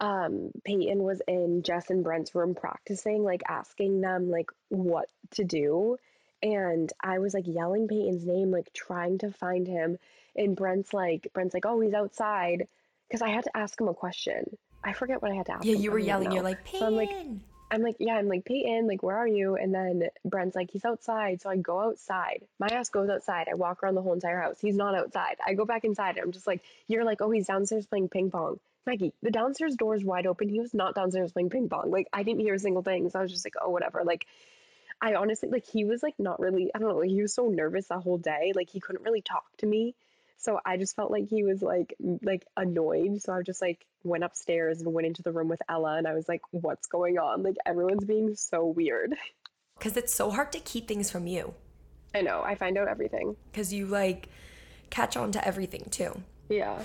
[0.00, 5.44] um, Peyton was in Jess and Brent's room practicing, like asking them like what to
[5.44, 5.98] do.
[6.42, 9.98] And I was like yelling Peyton's name, like trying to find him.
[10.34, 12.66] And Brent's like, Brent's like, oh, he's outside.
[13.08, 14.56] Because I had to ask him a question.
[14.82, 15.80] I forget what I had to ask Yeah, him.
[15.82, 16.32] you were yelling.
[16.32, 17.42] You're like, So I'm like, Peyton.
[17.70, 19.54] I'm like, yeah, I'm like, Peyton, like, where are you?
[19.56, 21.40] And then Brent's like, he's outside.
[21.40, 22.42] So I go outside.
[22.58, 23.48] My ass goes outside.
[23.50, 24.56] I walk around the whole entire house.
[24.60, 25.36] He's not outside.
[25.46, 26.18] I go back inside.
[26.18, 28.58] I'm just like, you're like, oh, he's downstairs playing ping pong.
[28.84, 30.48] Maggie, the downstairs door is wide open.
[30.48, 31.90] He was not downstairs playing ping pong.
[31.90, 33.08] Like, I didn't hear a single thing.
[33.08, 34.02] So I was just like, oh, whatever.
[34.04, 34.26] Like,
[35.02, 37.48] I honestly, like, he was like, not really, I don't know, like, he was so
[37.48, 38.52] nervous the whole day.
[38.54, 39.94] Like, he couldn't really talk to me.
[40.38, 43.22] So I just felt like he was like like annoyed.
[43.22, 46.14] So I just like went upstairs and went into the room with Ella and I
[46.14, 47.44] was like, what's going on?
[47.44, 49.14] Like everyone's being so weird.
[49.78, 51.54] Because it's so hard to keep things from you
[52.14, 52.40] I know.
[52.44, 53.36] I find out everything.
[53.50, 54.28] because you like
[54.90, 56.12] catch on to everything too.
[56.48, 56.82] Yeah.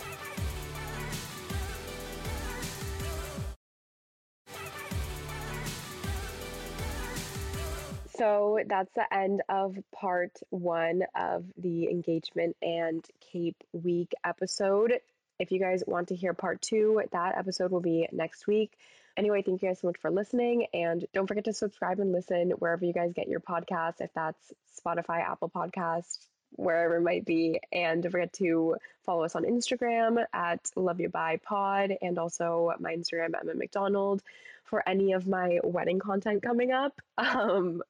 [8.18, 14.93] So that's the end of part one of the engagement and Cape Week episode.
[15.39, 18.72] If you guys want to hear part two, that episode will be next week.
[19.18, 20.68] Anyway, thank you guys so much for listening.
[20.74, 24.51] And don't forget to subscribe and listen wherever you guys get your podcasts, if that's
[24.84, 26.18] Spotify, Apple Podcasts,
[26.51, 27.59] wherever it might be.
[27.72, 32.74] And don't forget to follow us on Instagram at Love You Bye Pod and also
[32.80, 34.24] my Instagram, Emma McDonald,
[34.63, 36.99] for any of my wedding content coming up.
[37.18, 37.82] Um,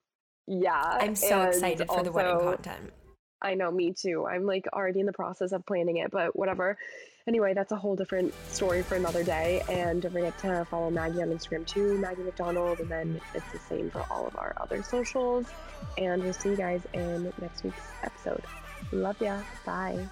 [0.48, 0.82] yeah.
[0.82, 2.94] I'm so excited for the wedding content.
[3.42, 4.26] I know, me too.
[4.26, 6.78] I'm like already in the process of planning it, but whatever.
[7.28, 9.62] Anyway, that's a whole different story for another day.
[9.70, 13.60] And don't forget to follow Maggie on Instagram too, Maggie McDonald, and then it's the
[13.60, 15.46] same for all of our other socials.
[15.98, 18.44] And we'll see you guys in next week's episode.
[18.92, 19.42] Love ya.
[19.66, 20.08] Bye.